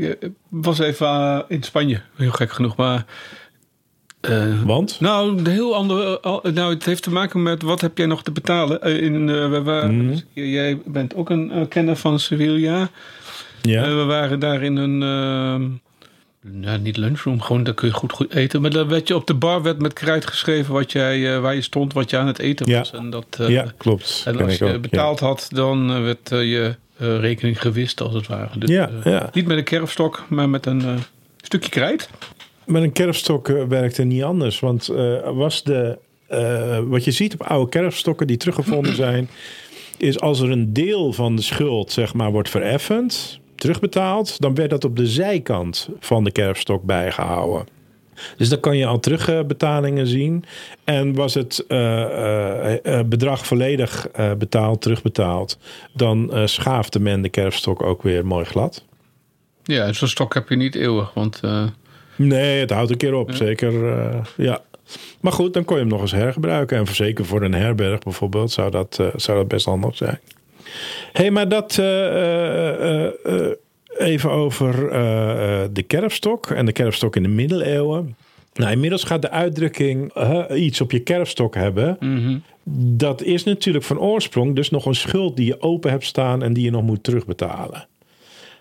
ik 0.00 0.30
was 0.48 0.78
even 0.78 1.44
in 1.48 1.62
Spanje, 1.62 2.00
heel 2.16 2.30
gek 2.30 2.52
genoeg, 2.52 2.76
maar... 2.76 3.04
Want? 4.64 5.00
Nou, 5.00 5.38
een 5.38 5.46
heel 5.46 5.74
ander. 5.74 6.20
al- 6.20 6.44
Nou, 6.54 6.74
het 6.74 6.84
heeft 6.84 7.02
te 7.02 7.10
maken 7.10 7.42
met 7.42 7.62
wat 7.62 7.80
heb 7.80 7.98
jij 7.98 8.06
nog 8.06 8.22
te 8.22 8.30
betalen. 8.32 8.80
In, 8.82 9.26
we 9.50 9.62
waren, 9.62 10.06
Mhm. 10.06 10.18
Jij 10.32 10.78
bent 10.86 11.14
ook 11.14 11.30
een 11.30 11.68
kenner 11.68 11.96
van 11.96 12.18
Sevilla. 12.18 12.88
Ja. 13.62 13.82
We 13.96 14.04
waren 14.04 14.38
daar 14.38 14.62
in 14.62 14.76
een. 14.76 15.80
Nou, 16.42 16.78
niet 16.78 16.96
lunchroom, 16.96 17.40
gewoon 17.40 17.62
daar 17.62 17.74
kun 17.74 17.88
je 17.88 17.94
goed, 17.94 18.12
goed 18.12 18.34
eten. 18.34 18.60
Maar 18.60 18.70
dan 18.70 18.88
werd 18.88 19.08
je 19.08 19.14
op 19.14 19.26
de 19.26 19.34
bar 19.34 19.62
werd 19.62 19.78
met 19.82 19.92
kruid 19.92 20.26
geschreven 20.26 20.74
wat 20.74 20.92
jij, 20.92 21.34
eh, 21.34 21.40
waar 21.40 21.54
je 21.54 21.60
stond, 21.60 21.92
wat 21.92 22.10
je 22.10 22.16
aan 22.16 22.26
het 22.26 22.38
eten 22.38 22.66
Ja. 22.66 22.78
was. 22.78 22.92
En, 22.92 23.10
dat, 23.10 23.26
eh, 23.38 23.48
ja, 23.48 23.72
klopt. 23.76 24.22
en 24.26 24.40
als 24.40 24.58
je 24.58 24.64
ook, 24.64 24.70
ja. 24.70 24.78
betaald 24.78 25.20
had, 25.20 25.48
dan 25.52 25.90
eh, 25.90 26.02
werd 26.02 26.28
je 26.28 26.74
rekening 26.96 27.60
gewist, 27.60 28.00
als 28.00 28.14
het 28.14 28.26
ware. 28.26 28.58
Dus, 28.58 28.70
Ja, 28.70 28.90
ja. 29.04 29.30
Niet 29.32 29.46
met 29.46 29.56
een 29.56 29.64
kerfstok, 29.64 30.24
maar 30.28 30.48
met 30.48 30.66
een 30.66 30.98
stukje 31.40 31.70
krijt. 31.70 32.10
Met 32.64 32.82
een 32.82 32.92
kerfstok 32.92 33.46
werkte 33.68 34.02
niet 34.02 34.22
anders. 34.22 34.60
Want 34.60 34.86
was 35.34 35.62
de, 35.62 35.98
wat 36.88 37.04
je 37.04 37.10
ziet 37.10 37.34
op 37.34 37.42
oude 37.42 37.68
kerfstokken 37.70 38.26
die 38.26 38.36
teruggevonden 38.36 38.96
zijn, 38.96 39.28
is 39.96 40.20
als 40.20 40.40
er 40.40 40.50
een 40.50 40.72
deel 40.72 41.12
van 41.12 41.36
de 41.36 41.42
schuld 41.42 41.92
zeg 41.92 42.14
maar, 42.14 42.30
wordt 42.30 42.50
vereffend, 42.50 43.40
terugbetaald, 43.54 44.40
dan 44.40 44.54
werd 44.54 44.70
dat 44.70 44.84
op 44.84 44.96
de 44.96 45.06
zijkant 45.06 45.88
van 46.00 46.24
de 46.24 46.30
kerfstok 46.30 46.82
bijgehouden. 46.82 47.66
Dus 48.36 48.48
dan 48.48 48.60
kan 48.60 48.76
je 48.76 48.86
al 48.86 49.00
terugbetalingen 49.00 50.06
zien. 50.06 50.44
En 50.84 51.14
was 51.14 51.34
het 51.34 51.64
eh, 51.68 52.02
eh, 52.02 52.98
eh, 52.98 53.06
bedrag 53.06 53.46
volledig 53.46 54.08
betaald, 54.38 54.82
terugbetaald, 54.82 55.58
dan 55.92 56.32
schaafde 56.44 56.98
men 56.98 57.22
de 57.22 57.28
kerfstok 57.28 57.82
ook 57.82 58.02
weer 58.02 58.26
mooi 58.26 58.44
glad. 58.44 58.84
Ja, 59.62 59.92
zo'n 59.92 60.08
stok 60.08 60.34
heb 60.34 60.48
je 60.48 60.56
niet 60.56 60.74
eeuwig. 60.74 61.14
Want 61.14 61.40
Nee, 62.16 62.60
het 62.60 62.70
houdt 62.70 62.90
een 62.90 62.96
keer 62.96 63.14
op, 63.14 63.32
zeker. 63.32 63.72
ja. 64.36 64.60
Maar 65.20 65.32
goed, 65.32 65.54
dan 65.54 65.64
kon 65.64 65.76
je 65.76 65.82
hem 65.82 65.90
nog 65.90 66.00
eens 66.00 66.12
hergebruiken. 66.12 66.78
En 66.78 66.86
zeker 66.86 67.24
voor 67.24 67.42
een 67.42 67.54
herberg 67.54 67.98
bijvoorbeeld 67.98 68.50
zou 68.50 68.70
dat, 68.70 69.00
zou 69.16 69.38
dat 69.38 69.48
best 69.48 69.66
handig 69.66 69.96
zijn. 69.96 70.20
Hey, 71.12 71.30
maar 71.30 71.48
dat 71.48 71.78
eh, 71.78 73.04
eh, 73.04 73.12
eh, 73.24 73.50
even 73.98 74.30
over 74.30 74.74
de 75.72 75.82
kerfstok 75.82 76.46
en 76.46 76.66
de 76.66 76.72
kerfstok 76.72 77.16
in 77.16 77.22
de 77.22 77.28
middeleeuwen. 77.28 78.16
Nou, 78.54 78.72
inmiddels 78.72 79.04
gaat 79.04 79.22
de 79.22 79.30
uitdrukking 79.30 80.12
iets 80.54 80.80
op 80.80 80.90
je 80.90 80.98
kerfstok 80.98 81.54
hebben. 81.54 81.98
Dat 82.96 83.22
is 83.22 83.44
natuurlijk 83.44 83.84
van 83.84 83.98
oorsprong 83.98 84.56
dus 84.56 84.70
nog 84.70 84.86
een 84.86 84.94
schuld 84.94 85.36
die 85.36 85.46
je 85.46 85.60
open 85.60 85.90
hebt 85.90 86.04
staan 86.04 86.42
en 86.42 86.52
die 86.52 86.64
je 86.64 86.70
nog 86.70 86.82
moet 86.82 87.04
terugbetalen. 87.04 87.86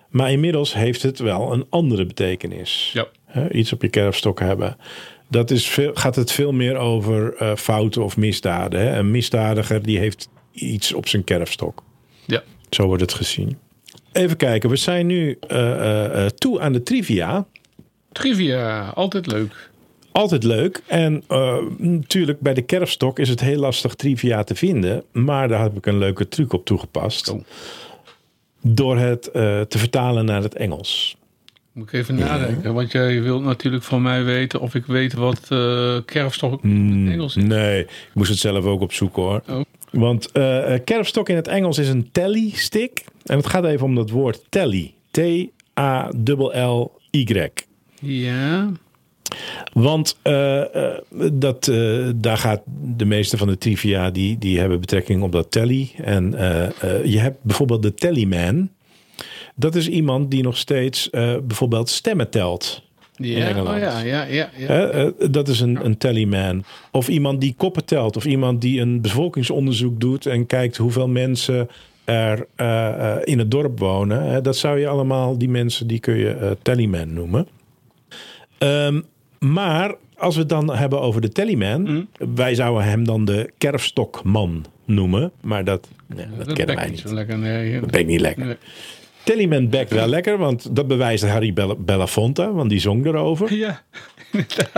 Maar 0.10 0.32
inmiddels 0.32 0.74
heeft 0.74 1.04
het 1.04 1.20
wel 1.20 1.54
een 1.54 1.66
andere 1.70 2.06
betekenis. 2.06 2.92
ja. 2.94 3.08
Iets 3.52 3.74
op 3.74 3.82
je 3.82 3.90
kerfstok 3.90 4.40
hebben. 4.40 4.78
Dat 5.30 5.52
is 5.52 5.68
veel, 5.68 5.92
gaat 5.94 6.16
het 6.16 6.32
veel 6.32 6.52
meer 6.52 6.76
over 6.76 7.36
fouten 7.58 8.04
of 8.04 8.18
misdaden. 8.18 8.80
Hè? 8.80 8.98
Een 8.98 9.12
misdadiger 9.12 9.82
die 9.82 9.98
heeft 9.98 10.30
iets 10.52 10.94
op 10.94 11.08
zijn 11.08 11.24
kerfstok. 11.24 11.84
Ja. 12.32 12.44
Zo 12.70 12.86
wordt 12.86 13.02
het 13.02 13.14
gezien. 13.14 13.58
Even 14.12 14.38
kijken, 14.38 14.70
we 14.70 14.76
zijn 14.76 15.08
nu 15.08 15.38
eh, 15.48 15.72
eh, 15.72 16.26
eh, 16.26 16.30
toe 16.30 16.62
aan 16.62 16.74
de 16.74 16.84
trivia. 16.84 17.46
Trivia, 18.12 18.88
altijd 18.88 19.28
leuk. 19.28 19.70
Altijd 20.12 20.44
leuk. 20.44 20.82
En 20.88 21.24
natuurlijk 21.78 22.40
bij 22.40 22.54
de 22.54 22.62
kerfstok 22.62 23.20
is 23.20 23.30
het 23.30 23.40
heel 23.40 23.60
lastig 23.60 23.96
trivia 23.96 24.44
te 24.44 24.56
vinden. 24.56 25.04
Maar 25.12 25.48
daar 25.48 25.62
heb 25.62 25.78
ik 25.78 25.86
een 25.86 25.98
leuke 25.98 26.28
truc 26.28 26.54
op 26.54 26.66
toegepast. 26.66 27.30
Oh. 27.30 27.44
Door 28.62 28.98
het 28.98 29.24
te 29.70 29.78
vertalen 29.78 30.26
naar 30.26 30.42
het 30.42 30.56
Engels. 30.56 31.18
Moet 31.72 31.88
ik 31.88 31.94
even 31.94 32.16
nadenken. 32.16 32.74
Want 32.74 32.92
jij 32.92 33.22
wilt 33.22 33.44
natuurlijk 33.44 33.84
van 33.84 34.02
mij 34.02 34.24
weten 34.24 34.60
of 34.60 34.76
ik 34.76 34.86
weet 34.86 35.14
wat 35.14 35.48
kerfstok 36.06 36.64
in 36.64 37.02
het 37.04 37.14
Engels 37.14 37.36
is. 37.36 37.44
Nee, 37.44 37.82
ik 37.82 38.12
moest 38.14 38.30
het 38.30 38.40
zelf 38.40 38.66
ook 38.66 38.82
opzoeken 38.82 39.22
hoor. 39.22 39.42
Oh. 39.50 39.62
Want 39.92 40.32
eh, 40.32 40.74
eh, 40.74 40.82
kerfstok 40.84 41.30
in 41.30 41.36
het 41.36 41.48
Engels 41.48 41.78
is 41.78 41.90
een 41.90 42.12
telly 42.12 42.50
stick. 42.54 43.04
En 43.26 43.38
het 43.38 43.48
gaat 43.48 43.66
even 43.66 43.86
om 43.86 43.96
dat 43.96 44.10
woord 44.10 44.44
telly. 44.50 44.94
T-A-L-L-Y. 45.12 45.50
Ja. 48.02 48.72
Want 49.74 50.18
eh, 50.22 50.64
dat, 51.34 51.72
daar 52.16 52.38
gaat 52.38 52.62
de 52.96 53.06
meeste 53.06 53.38
van 53.38 53.48
de 53.48 53.58
trivia 53.58 54.10
die, 54.10 54.38
die 54.38 54.60
hebben 54.60 54.80
betrekking 54.80 55.22
op 55.22 55.32
dat 55.32 55.52
telly. 55.52 55.92
En 55.98 56.32
je 57.04 57.20
hebt 57.20 57.38
bijvoorbeeld 57.42 57.82
de 57.82 57.94
tellyman. 57.94 58.70
Dat 59.56 59.76
is 59.76 59.88
iemand 59.88 60.32
die 60.32 60.44
nog 60.44 60.58
steeds 60.58 61.10
bijvoorbeeld 61.44 61.90
stemmen 61.90 62.30
telt. 62.30 62.84
In 63.24 63.38
Ja, 63.38 63.48
Engeland. 63.48 63.76
oh 63.76 63.82
ja, 63.82 64.00
ja, 64.00 64.24
ja. 64.24 64.50
ja. 64.58 64.68
Eh, 64.68 65.08
dat 65.32 65.48
is 65.48 65.60
een, 65.60 65.86
een 65.86 65.98
tallyman. 65.98 66.64
Of 66.92 67.08
iemand 67.10 67.42
die 67.42 67.54
koppen 67.58 67.86
telt. 67.86 68.16
Of 68.18 68.26
iemand 68.26 68.62
die 68.62 68.82
een 68.82 69.02
bevolkingsonderzoek 69.02 70.00
doet 70.00 70.26
en 70.26 70.46
kijkt 70.46 70.78
hoeveel 70.78 71.08
mensen 71.08 71.70
er 72.04 72.48
eh, 72.56 72.88
eh, 73.16 73.18
in 73.24 73.40
het 73.40 73.52
dorp 73.52 73.80
wonen. 73.80 74.24
Hè, 74.24 74.42
dat 74.42 74.58
zou 74.58 74.80
je 74.80 74.88
allemaal, 74.88 75.38
die 75.38 75.50
mensen, 75.50 75.88
die 75.88 76.00
kun 76.00 76.18
je 76.18 76.30
eh, 76.30 76.52
tallyman 76.62 77.14
noemen. 77.14 77.48
Ehm, 78.58 79.02
maar 79.40 79.96
als 80.18 80.34
we 80.36 80.40
het 80.40 80.50
dan 80.50 80.76
hebben 80.76 81.02
over 81.02 81.22
de 81.22 81.30
tallyman, 81.30 82.08
wij 82.36 82.56
zouden 82.56 82.84
hem 82.84 83.06
dan 83.06 83.26
de 83.26 83.50
kerfstokman 83.58 84.66
noemen. 84.86 85.32
Maar 85.42 85.64
dat, 85.64 85.88
nee, 86.16 86.26
dat, 86.38 86.54
kennen 86.54 86.76
wij 86.76 86.84
niet 86.86 86.94
niet. 86.94 87.02
zo 87.08 87.14
lekker. 87.14 87.38
Nee, 87.38 87.80
Dat 87.80 87.92
ben 87.92 88.00
ik 88.00 88.08
niet 88.08 88.22
lekker. 88.22 88.46
Nee. 88.46 88.56
Tallyman 89.24 89.70
bekt 89.70 89.92
wel 89.94 90.08
lekker, 90.08 90.38
want 90.38 90.76
dat 90.76 90.88
bewijst 90.88 91.24
Harry 91.28 91.54
Belafonte, 91.78 92.52
want 92.54 92.70
die 92.70 92.80
zong 92.80 93.06
erover. 93.06 93.54
Ja, 93.54 93.82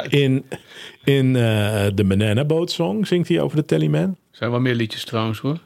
In, 0.10 0.46
in 1.04 1.36
eh, 1.36 1.86
de 1.96 2.04
Banana 2.08 2.46
Boat 2.46 2.72
Song 2.72 3.06
zingt 3.06 3.28
hij 3.28 3.42
over 3.42 3.58
de 3.58 3.66
Tallyman. 3.66 4.16
zijn 4.32 4.52
wel 4.52 4.60
meer 4.60 4.76
liedjes 4.76 5.06
trouwens 5.06 5.40
hoor. 5.40 5.58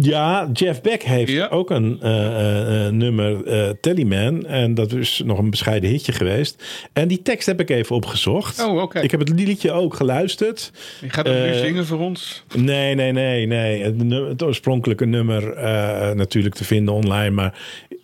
Ja, 0.00 0.48
Jeff 0.52 0.80
Beck 0.80 1.02
heeft 1.02 1.30
Ja. 1.32 1.48
ook 1.48 1.70
een 1.70 1.98
eh, 2.00 2.86
eh, 2.86 2.92
nummer 2.92 3.42
Tallyman. 3.80 4.46
En 4.46 4.74
dat 4.74 4.92
is 4.92 5.22
nog 5.24 5.38
een 5.38 5.50
bescheiden 5.50 5.90
hitje 5.90 6.12
geweest. 6.12 6.64
En 6.92 7.08
die 7.08 7.22
tekst 7.22 7.46
heb 7.46 7.60
ik 7.60 7.70
even 7.70 7.96
opgezocht. 7.96 8.64
Oh, 8.64 8.82
oké. 8.82 9.00
Ik 9.00 9.10
heb 9.10 9.20
het 9.20 9.28
liedje 9.28 9.72
ook 9.72 9.94
geluisterd. 9.94 10.72
Je 11.00 11.10
gaat 11.10 11.26
het 11.26 11.44
nu 11.46 11.54
zingen 11.54 11.86
voor 11.86 11.98
ons. 11.98 12.44
Nee, 12.56 12.94
nee, 12.94 13.12
nee, 13.12 13.46
nee. 13.46 13.82
Het, 13.82 13.94
het 14.28 14.42
oorspronkelijke 14.42 15.04
nummer 15.04 15.54
natuurlijk 16.16 16.54
te 16.54 16.64
vinden 16.64 16.94
online, 16.94 17.30
maar 17.30 17.58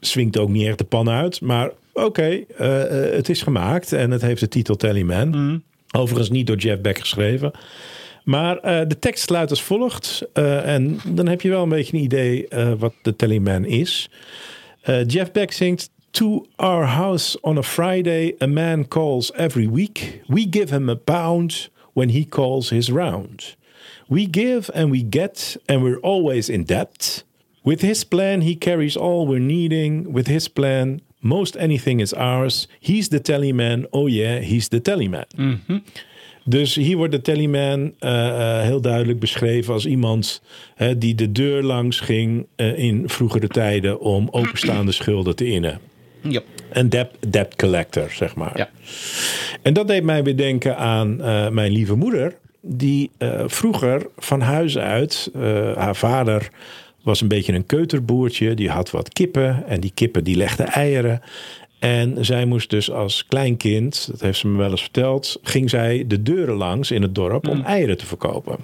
swingt 0.07 0.39
ook 0.39 0.49
niet 0.49 0.67
echt 0.67 0.79
de 0.79 0.85
pan 0.85 1.09
uit. 1.09 1.41
Maar 1.41 1.71
oké, 1.93 2.45
eh, 2.57 3.07
eh, 3.07 3.15
het 3.15 3.29
is 3.29 3.43
gemaakt 3.43 3.93
en 3.93 4.11
het 4.11 4.23
heeft 4.23 4.41
de 4.41 4.49
titel 4.49 4.77
Tallyman. 4.77 5.63
Overigens 5.97 6.31
niet 6.31 6.47
door 6.47 6.57
Jeff 6.57 6.81
Beck 6.81 6.99
geschreven. 6.99 7.53
Maar 8.25 8.59
eh, 8.59 8.89
de 8.89 8.99
tekst 8.99 9.31
luidt 9.31 9.51
als 9.51 9.63
volgt. 9.63 10.27
en 10.65 11.01
dan 11.09 11.29
heb 11.29 11.41
je 11.41 11.49
wel 11.49 11.63
een 11.63 11.69
beetje 11.69 11.97
een 11.97 12.03
idee 12.03 12.49
wat 12.79 12.95
de 13.03 13.17
Tallyman 13.17 13.65
is. 13.65 14.11
Jeff 15.07 15.33
Beck 15.33 15.53
zingt. 15.53 15.91
To 16.11 16.47
our 16.57 16.85
house 16.85 17.41
on 17.41 17.59
a 17.59 17.63
Friday, 17.63 18.35
a 18.43 18.47
man 18.47 18.89
calls 18.89 19.33
every 19.33 19.71
week. 19.71 20.21
We 20.27 20.47
give 20.51 20.75
him 20.75 20.89
a 20.89 20.95
pound 20.95 21.71
when 21.93 22.09
he 22.09 22.27
calls 22.29 22.71
his 22.71 22.91
round. 22.91 23.57
We 24.09 24.29
give 24.31 24.73
and 24.73 24.91
we 24.91 25.07
get, 25.11 25.59
and 25.67 25.83
we're 25.83 26.01
always 26.01 26.49
in 26.49 26.65
debt. 26.65 27.25
With 27.63 27.81
his 27.81 28.05
plan, 28.05 28.41
he 28.41 28.59
carries 28.59 28.97
all 28.97 29.27
we're 29.27 29.39
needing. 29.39 30.13
With 30.13 30.27
his 30.27 30.49
plan, 30.49 31.01
most 31.21 31.57
anything 31.57 32.01
is 32.01 32.15
ours. 32.15 32.69
He's 32.81 33.09
the 33.09 33.21
tellyman. 33.21 33.87
Oh 33.91 34.09
yeah, 34.09 34.41
he's 34.41 34.69
the 34.69 34.81
tellyman. 34.81 35.25
Dus 36.45 36.75
hier 36.75 36.97
wordt 36.97 37.13
de 37.13 37.21
tellyman 37.21 37.95
eh, 37.99 38.29
eh, 38.29 38.63
heel 38.65 38.81
duidelijk 38.81 39.21
beschreven 39.21 39.73
als 39.73 39.87
iemand 39.87 40.43
die 40.99 41.15
de 41.15 41.33
deur 41.33 41.63
langs 41.63 42.01
ging 42.01 42.47
eh, 42.57 42.79
in 42.79 43.09
vroegere 43.09 43.49
tijden 43.49 44.01
om 44.01 44.29
openstaande 44.31 44.93
schulden 44.93 45.37
te 45.37 45.47
innen. 45.47 45.81
Ja. 46.21 46.41
Een 46.73 46.89
debt, 46.89 47.11
debt 47.29 47.57
collector, 47.57 48.11
zeg 48.11 48.35
maar. 48.35 48.53
Ja. 48.57 48.71
En 49.63 49.73
dat 49.73 49.89
deed 49.89 50.03
mij 50.03 50.23
weer 50.23 50.37
denken 50.37 50.77
aan 50.77 51.17
mijn 51.55 51.73
lieve 51.73 51.95
moeder. 51.95 52.35
Die 52.61 53.11
vroeger 53.47 54.07
van 54.17 54.41
huis 54.41 54.79
uit, 54.79 55.31
haar 55.75 55.97
vader 55.97 56.51
was 57.03 57.21
een 57.21 57.29
beetje 57.29 57.53
een 57.53 57.67
keuterboertje. 57.67 58.55
Die 58.55 58.71
had 58.71 58.91
wat 58.91 59.13
kippen 59.13 59.67
en 59.67 59.81
die 59.81 59.93
kippen 59.95 60.25
die 60.25 60.37
legden 60.37 60.67
eieren. 60.67 61.21
En 61.79 62.25
zij 62.25 62.45
moest 62.45 62.71
dus 62.71 62.91
als 62.91 63.27
klein 63.27 63.57
kind, 63.57 64.09
dat 64.11 64.21
heeft 64.21 64.39
ze 64.39 64.49
me 64.49 64.59
wel 64.59 64.71
eens 64.71 64.81
verteld, 64.81 65.39
ging 65.43 65.71
zij 65.71 66.05
de 66.07 66.23
deuren 66.23 66.55
langs 66.55 66.91
in 66.91 67.03
het 67.03 67.15
dorp 67.15 67.49
om 67.49 67.63
eieren 67.63 67.97
te 67.97 68.07
verkopen. 68.07 68.57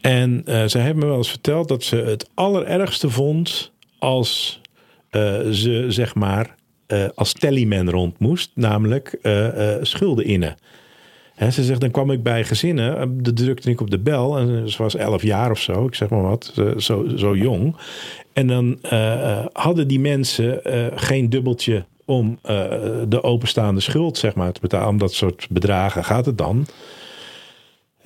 En 0.00 0.42
eh 0.44 0.62
zij 0.66 0.82
heeft 0.82 0.94
me 0.96 1.06
wel 1.06 1.16
eens 1.16 1.30
verteld 1.30 1.68
dat 1.68 1.82
ze 1.82 1.96
het 1.96 2.30
allerergste 2.34 3.10
vond 3.10 3.72
als 3.98 4.60
eh, 5.10 5.50
ze 5.50 5.84
zeg 5.88 6.14
maar 6.14 6.54
eh, 6.86 7.04
als 7.14 7.32
tallyman 7.32 7.90
rond 7.90 8.18
moest, 8.18 8.50
namelijk 8.54 9.18
schulden 9.82 10.24
innen. 10.24 10.56
Hè, 11.36 11.50
ze 11.50 11.64
zegt, 11.64 11.80
dan 11.80 11.90
kwam 11.90 12.10
ik 12.10 12.22
bij 12.22 12.44
gezinnen, 12.44 12.98
eh, 12.98 13.06
dan 13.12 13.34
drukte 13.34 13.70
ik 13.70 13.80
op 13.80 13.90
de 13.90 13.98
bel. 13.98 14.38
En 14.38 14.70
ze 14.70 14.82
was 14.82 14.96
elf 14.96 15.22
jaar 15.22 15.50
of 15.50 15.60
zo, 15.60 15.86
ik 15.86 15.94
zeg 15.94 16.08
maar 16.08 16.22
wat, 16.22 16.52
zo, 16.76 17.04
zo 17.16 17.36
jong. 17.36 17.76
En 18.32 18.46
dan 18.46 18.78
eh, 18.82 19.30
eh, 19.30 19.46
hadden 19.52 19.88
die 19.88 20.00
mensen 20.00 20.60
geen 20.94 21.30
dubbeltje 21.30 21.84
om 22.04 22.38
de 23.08 23.22
openstaande 23.22 23.80
schuld 23.80 24.18
zeg 24.18 24.34
maar, 24.34 24.52
te 24.52 24.60
betalen. 24.60 24.88
Om 24.88 24.98
dat 24.98 25.12
soort 25.12 25.46
bedragen 25.50 26.04
gaat 26.04 26.26
het 26.26 26.38
dan. 26.38 26.66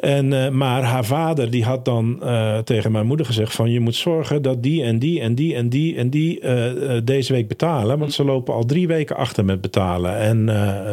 En, 0.01 0.33
eh, 0.33 0.51
maar 0.51 0.83
haar 0.83 1.05
vader 1.05 1.51
die 1.51 1.65
had 1.65 1.85
dan 1.85 2.23
eh, 2.23 2.59
tegen 2.59 2.93
mijn 2.93 3.07
moeder 3.07 3.27
gezegd 3.27 3.55
van 3.55 3.71
je 3.71 3.81
moet 3.81 3.95
zorgen 3.95 4.43
dat 4.43 4.63
die 4.63 4.83
en 4.83 4.99
die 4.99 5.21
en 5.21 5.35
die 5.35 5.55
en 5.55 5.69
die 5.69 5.97
en 5.97 6.11
die 6.11 6.41
eh, 6.41 7.01
deze 7.05 7.33
week 7.33 7.49
betalen. 7.49 7.99
Want 7.99 8.13
ze 8.13 8.25
lopen 8.25 8.55
al 8.55 8.65
drie 8.65 8.87
weken 8.87 9.17
achter 9.17 9.45
met 9.45 9.61
betalen. 9.61 10.17
En 10.17 10.47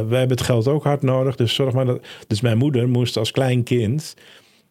wij 0.09 0.19
hebben 0.19 0.37
het 0.37 0.41
geld 0.41 0.67
ook 0.67 0.83
hard 0.83 1.01
nodig. 1.01 1.35
Dus 1.35 1.55
zorg 1.55 1.73
maar 1.73 1.85
dat. 1.85 2.05
Dus 2.27 2.41
mijn 2.41 2.57
moeder 2.57 2.89
moest 2.89 3.17
als 3.17 3.31
klein 3.31 3.63
kind 3.63 4.15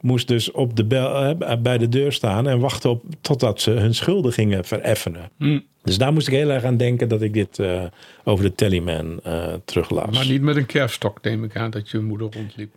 moest 0.01 0.29
dus 0.29 0.51
op 0.51 0.77
de 0.77 0.85
bel, 0.85 1.37
bij 1.63 1.79
de 1.79 1.89
deur 1.89 2.13
staan 2.13 2.49
en 2.49 2.61
wachten 2.61 2.91
op 2.91 3.05
totdat 3.21 3.61
ze 3.61 3.71
hun 3.71 3.95
schulden 3.95 4.33
gingen 4.33 4.65
vereffenen. 4.65 5.31
Hm. 5.39 5.61
Dus 5.83 5.99
daar 5.99 6.13
moest 6.13 6.29
ik 6.29 6.35
heel 6.35 6.51
erg 6.51 6.65
aan 6.65 6.77
denken 6.77 7.09
dat 7.09 7.23
ik 7.23 7.35
dit 7.35 7.61
over 8.25 8.45
de 8.45 8.55
Tallyman 8.55 9.21
eh 9.23 9.53
teruglas. 9.65 10.15
Maar 10.17 10.27
niet 10.27 10.43
met 10.43 10.57
een 10.57 10.67
kerfstok 10.67 11.23
neem 11.23 11.45
ik 11.45 11.57
aan 11.57 11.71
dat 11.71 11.91
je 11.91 11.99
moeder 11.99 12.29
rondliep. 12.33 12.71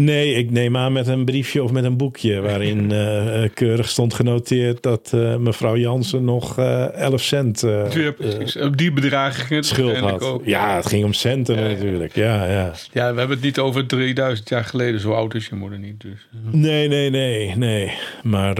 Nee, 0.00 0.34
ik 0.34 0.50
neem 0.50 0.76
aan 0.76 0.92
met 0.92 1.06
een 1.06 1.24
briefje 1.24 1.62
of 1.62 1.72
met 1.72 1.84
een 1.84 1.96
boekje 1.96 2.40
waarin 2.40 2.90
eh, 2.92 3.44
eh, 3.44 3.50
keurig 3.54 3.88
stond 3.88 4.14
genoteerd 4.14 4.82
dat 4.82 5.10
eh, 5.14 5.36
mevrouw 5.36 5.76
Jansen 5.76 6.24
nog 6.24 6.58
eh 6.58 6.92
11 6.92 7.22
cent 7.22 7.60
Ja, 7.60 8.12
precies. 8.12 8.56
Op 8.56 8.76
die 8.76 8.92
bedragen 8.92 9.44
ging 9.44 9.60
het 9.60 9.66
schuld 9.66 9.88
uiteindelijk 9.88 10.24
had. 10.24 10.32
ook. 10.32 10.44
Ja, 10.44 10.76
het 10.76 10.86
ging 10.86 11.04
om 11.04 11.12
centen 11.12 11.56
Ja, 11.56 11.68
natuurlijk. 11.68 12.14
Ja, 12.14 12.44
ja. 12.44 12.72
Ja, 12.92 13.12
we 13.12 13.18
hebben 13.18 13.36
het 13.36 13.40
niet 13.44 13.58
over 13.58 13.86
3000 13.86 14.48
jaar 14.48 14.64
geleden. 14.64 15.00
Zo 15.00 15.12
oud 15.12 15.34
is 15.34 15.46
je 15.46 15.54
moeder 15.54 15.78
niet. 15.78 16.00
Dus. 16.00 16.28
Nee, 16.50 16.88
nee, 16.88 17.10
nee, 17.10 17.56
nee. 17.56 17.92
Maar, 18.22 18.54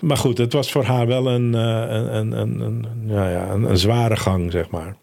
maar 0.00 0.16
goed, 0.16 0.38
het 0.38 0.52
was 0.52 0.70
voor 0.70 0.84
haar 0.84 1.06
wel 1.06 1.28
een, 1.28 1.52
een, 1.52 2.32
een, 2.32 2.60
een, 2.60 2.86
ja, 3.06 3.30
ja, 3.30 3.50
een, 3.50 3.62
een 3.62 3.78
zware 3.78 4.16
gang, 4.16 4.52
zeg 4.52 4.70
maar. 4.70 4.96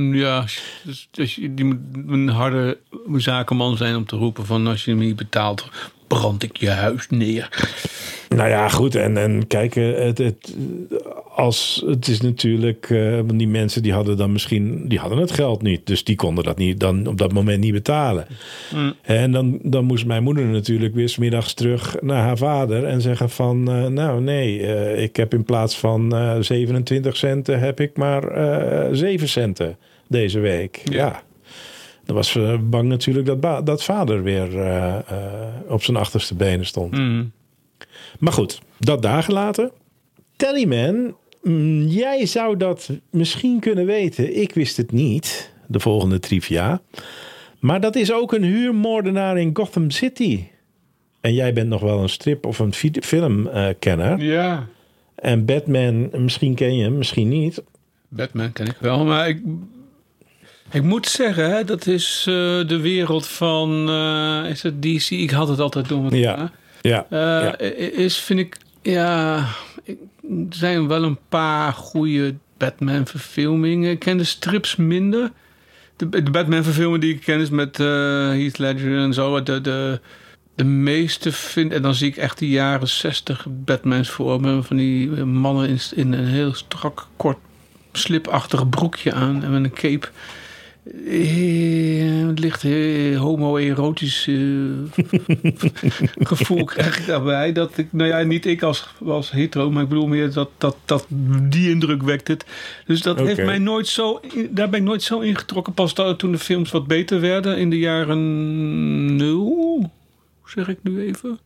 Ja, 0.00 0.44
dus, 0.82 1.08
dus 1.10 1.34
je 1.34 1.54
die 1.54 1.64
moet 1.64 1.78
een 2.08 2.28
harde 2.28 2.78
zakenman 3.16 3.76
zijn 3.76 3.96
om 3.96 4.06
te 4.06 4.16
roepen 4.16 4.46
van 4.46 4.66
als 4.66 4.84
je 4.84 4.90
hem 4.90 5.00
niet 5.00 5.16
betaalt, 5.16 5.68
brand 6.06 6.42
ik 6.42 6.56
je 6.56 6.70
huis 6.70 7.06
neer. 7.08 7.68
Nou 8.28 8.48
ja, 8.48 8.68
goed. 8.68 8.94
En, 8.94 9.16
en 9.16 9.46
kijk, 9.46 9.76
eh, 9.76 9.94
het, 9.94 10.18
het, 10.18 10.56
als, 11.34 11.84
het 11.86 12.08
is 12.08 12.20
natuurlijk... 12.20 12.88
want 13.26 13.38
die 13.38 13.48
mensen 13.48 13.82
die 13.82 13.92
hadden 13.92 14.16
dan 14.16 14.32
misschien... 14.32 14.88
Die 14.88 14.98
hadden 14.98 15.18
het 15.18 15.30
geld 15.30 15.62
niet. 15.62 15.86
Dus 15.86 16.04
die 16.04 16.16
konden 16.16 16.44
dat 16.44 16.58
niet, 16.58 16.80
dan 16.80 17.06
op 17.06 17.18
dat 17.18 17.32
moment 17.32 17.60
niet 17.60 17.72
betalen. 17.72 18.26
En 19.02 19.32
dan, 19.32 19.58
dan 19.62 19.84
moest 19.84 20.06
mijn 20.06 20.22
moeder 20.22 20.44
natuurlijk 20.44 20.94
weer 20.94 21.08
's 21.08 21.16
middags 21.16 21.54
terug 21.54 21.96
naar 22.00 22.22
haar 22.22 22.38
vader... 22.38 22.84
en 22.84 23.00
zeggen 23.00 23.30
van... 23.30 23.70
eh, 23.70 23.86
nou 23.86 24.20
nee, 24.20 24.60
ik 24.96 25.16
heb 25.16 25.34
in 25.34 25.44
plaats 25.44 25.78
van 25.78 26.14
eh 26.14 26.36
27 26.40 27.16
centen... 27.16 27.58
heb 27.58 27.80
ik 27.80 27.96
maar 27.96 28.24
eh 28.24 28.88
7 28.92 29.28
centen 29.28 29.76
deze 30.08 30.38
week. 30.38 30.80
Ja. 30.84 31.22
Dan 32.04 32.16
was 32.16 32.30
ze 32.30 32.58
bang 32.62 32.88
natuurlijk 32.88 33.40
dat, 33.40 33.66
dat 33.66 33.84
vader 33.84 34.22
weer 34.22 34.58
eh, 34.60 34.94
eh, 34.94 35.02
op 35.68 35.82
zijn 35.82 35.96
achterste 35.96 36.34
benen 36.34 36.66
stond. 36.66 36.92
Mm. 36.92 37.32
Maar 38.18 38.32
goed, 38.32 38.60
dat 38.78 39.02
daar 39.02 39.22
gelaten. 39.22 39.70
Tallyman, 40.36 41.14
mm, 41.42 41.82
jij 41.82 42.26
zou 42.26 42.56
dat 42.56 42.90
misschien 43.10 43.60
kunnen 43.60 43.86
weten. 43.86 44.40
Ik 44.40 44.54
wist 44.54 44.76
het 44.76 44.92
niet, 44.92 45.52
de 45.66 45.80
volgende 45.80 46.18
trivia. 46.18 46.80
Maar 47.58 47.80
dat 47.80 47.96
is 47.96 48.12
ook 48.12 48.32
een 48.32 48.44
huurmoordenaar 48.44 49.38
in 49.38 49.50
Gotham 49.52 49.90
City. 49.90 50.44
En 51.20 51.34
jij 51.34 51.52
bent 51.52 51.68
nog 51.68 51.80
wel 51.80 52.02
een 52.02 52.08
strip 52.08 52.46
of 52.46 52.58
een 52.58 52.74
fi- 52.74 53.00
filmkenner. 53.00 54.22
Ja, 54.22 54.66
en 55.14 55.44
Batman, 55.44 56.08
misschien 56.12 56.54
ken 56.54 56.76
je 56.76 56.82
hem, 56.82 56.98
misschien 56.98 57.28
niet. 57.28 57.62
Batman 58.08 58.52
ken 58.52 58.66
ik 58.66 58.76
wel, 58.80 59.04
maar 59.04 59.28
ik, 59.28 59.42
ik 60.70 60.82
moet 60.82 61.06
zeggen, 61.06 61.50
hè, 61.50 61.64
dat 61.64 61.86
is 61.86 62.24
eh, 62.28 62.34
de 62.68 62.78
wereld 62.80 63.26
van, 63.26 63.88
eh, 63.88 64.50
is 64.50 64.62
het 64.62 64.82
DC? 64.82 65.10
Ik 65.10 65.30
had 65.30 65.48
het 65.48 65.60
altijd 65.60 65.88
door. 65.88 66.14
Ja. 66.14 66.50
Ja, 66.80 67.06
Eh, 67.08 67.18
ja. 67.18 67.58
Is, 67.76 68.16
vind 68.16 68.38
ik, 68.38 68.56
ja, 68.82 69.36
er 69.84 69.96
zijn 70.50 70.88
wel 70.88 71.02
een 71.02 71.18
paar 71.28 71.72
goede 71.72 72.34
Batman-verfilmingen. 72.56 73.90
Ik 73.90 73.98
ken 73.98 74.16
de 74.16 74.24
strips 74.24 74.76
minder. 74.76 75.30
De, 75.96 76.08
de 76.08 76.30
Batman-verfilming 76.30 77.00
die 77.00 77.14
ik 77.14 77.20
ken 77.20 77.40
is 77.40 77.50
met 77.50 77.76
Heath 77.76 78.58
Ledger 78.58 78.98
en 78.98 79.14
zo. 79.14 79.42
De, 79.42 79.60
de, 79.60 80.00
de 80.54 80.64
meeste 80.64 81.32
vind 81.32 81.72
en 81.72 81.82
dan 81.82 81.94
zie 81.94 82.08
ik 82.08 82.16
echt 82.16 82.38
de 82.38 82.48
jaren 82.48 82.88
60 82.88 83.46
Batmans 83.48 84.10
voor 84.10 84.40
me. 84.40 84.62
Van 84.62 84.76
die 84.76 85.08
mannen 85.24 85.68
in, 85.68 85.78
in 85.94 86.12
een 86.12 86.26
heel 86.26 86.54
strak, 86.54 87.06
kort, 87.16 87.38
slipachtig 87.92 88.68
broekje 88.68 89.12
aan 89.12 89.44
en 89.44 89.50
met 89.50 89.64
een 89.64 89.72
cape. 89.72 90.08
Het 92.26 92.38
ligt 92.38 92.62
heel 92.62 93.16
homoerotisch 93.16 94.26
eh, 94.26 94.34
gevoel 96.28 96.64
krijg 96.64 96.98
ik 96.98 97.06
daarbij. 97.06 97.52
Dat 97.52 97.78
ik, 97.78 97.92
nou 97.92 98.08
ja, 98.08 98.22
niet 98.22 98.46
ik 98.46 98.62
als, 98.62 98.88
als 99.04 99.30
hetero, 99.30 99.70
maar 99.70 99.82
ik 99.82 99.88
bedoel 99.88 100.06
meer 100.06 100.32
dat, 100.32 100.50
dat, 100.58 100.76
dat 100.84 101.06
die 101.42 101.70
indruk 101.70 102.02
wekt 102.02 102.28
het. 102.28 102.44
Dus 102.86 103.02
dat 103.02 103.18
heeft 103.18 103.44
mij 103.44 103.58
nooit 103.58 103.86
zo, 103.86 104.20
daar 104.50 104.68
ben 104.68 104.80
ik 104.80 104.86
nooit 104.86 105.02
zo 105.02 105.20
ingetrokken. 105.20 105.74
Pas 105.74 105.92
toen 106.16 106.32
de 106.32 106.38
films 106.38 106.70
wat 106.70 106.86
beter 106.86 107.20
werden 107.20 107.58
in 107.58 107.70
de 107.70 107.78
jaren 107.78 109.16
nul, 109.16 109.90
zeg 110.44 110.68
ik 110.68 110.78
nu 110.82 111.02
even. 111.02 111.38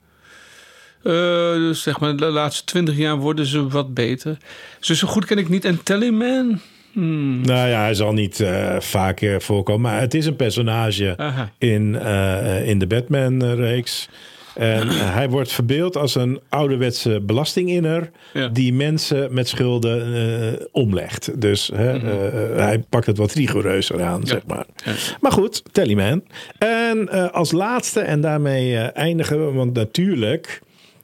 Dus 1.02 1.82
zeg 1.82 2.00
maar, 2.00 2.16
de 2.16 2.26
laatste 2.26 2.64
twintig 2.64 2.96
jaar 2.96 3.16
worden 3.16 3.46
ze 3.46 3.68
wat 3.68 3.94
beter. 3.94 4.36
Dus 4.80 4.98
zo 4.98 5.08
goed 5.08 5.24
ken 5.24 5.38
ik 5.38 5.48
niet. 5.48 5.64
En 5.64 5.82
Tallyman? 5.82 6.60
Hmm. 6.92 7.40
Nou 7.40 7.68
ja, 7.68 7.80
hij 7.80 7.94
zal 7.94 8.12
niet 8.12 8.40
eh 8.40 8.76
vaker 8.78 9.42
voorkomen. 9.42 9.90
Maar 9.90 10.00
het 10.00 10.14
is 10.14 10.26
een 10.26 10.36
personage 10.36 11.14
Aha. 11.16 11.52
in, 11.58 11.98
eh, 11.98 12.68
in 12.68 12.78
de 12.78 12.86
Batman-reeks. 12.86 14.08
En 14.54 14.88
eh, 14.88 15.14
hij 15.14 15.28
wordt 15.30 15.52
verbeeld 15.52 15.96
als 15.96 16.14
een 16.14 16.40
ouderwetse 16.48 17.20
belastinginner... 17.20 18.10
Ja. 18.32 18.48
die 18.48 18.72
mensen 18.72 19.34
met 19.34 19.48
schulden 19.48 20.14
eh, 20.14 20.66
omlegt. 20.72 21.40
Dus 21.40 21.70
hè, 21.74 21.92
eh, 21.92 22.56
hij 22.56 22.84
pakt 22.88 23.06
het 23.06 23.18
wat 23.18 23.32
rigoureuzer 23.32 24.02
aan, 24.02 24.26
zeg 24.26 24.46
maar. 24.46 24.66
Mhm. 24.84 24.90
Ja. 24.90 24.96
Maar 25.20 25.32
goed, 25.32 25.62
Tallyman. 25.72 26.22
En 26.58 27.08
eh, 27.08 27.30
als 27.30 27.52
laatste, 27.52 28.00
en 28.00 28.20
daarmee 28.20 28.76
eh, 28.76 28.96
eindigen 29.02 29.46
we... 29.46 29.52
want 29.52 29.74
natuurlijk... 29.74 30.60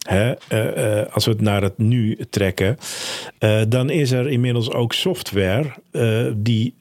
Hè, 0.08 0.32
eh, 0.48 1.00
eh, 1.00 1.06
als 1.12 1.24
we 1.24 1.30
het 1.30 1.40
naar 1.40 1.62
het 1.62 1.78
nu 1.78 2.18
trekken, 2.30 2.76
eh, 3.38 3.60
dan 3.68 3.90
is 3.90 4.10
er 4.10 4.28
inmiddels 4.28 4.72
ook 4.72 4.92
software 4.92 5.72
die 6.36 6.74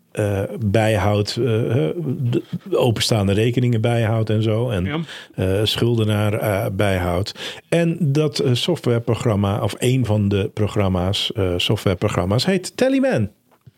bijhoudt, 0.60 1.36
de 1.36 2.42
openstaande 2.72 3.34
rekeningen 3.34 3.82
bijhoudt 3.82 4.30
en 4.30 4.44
zo. 4.44 4.70
En 4.70 5.06
Ja. 5.36 5.66
schuldenaar 5.66 6.74
bijhoudt. 6.74 7.60
En 7.70 7.98
dat 8.00 8.44
softwareprogramma, 8.52 9.62
of 9.62 9.76
een 9.78 10.06
van 10.06 10.30
de 10.30 10.50
programma's, 10.54 11.32
softwareprogramma's, 11.58 12.46
heet 12.46 12.78
Tallyman. 12.78 13.30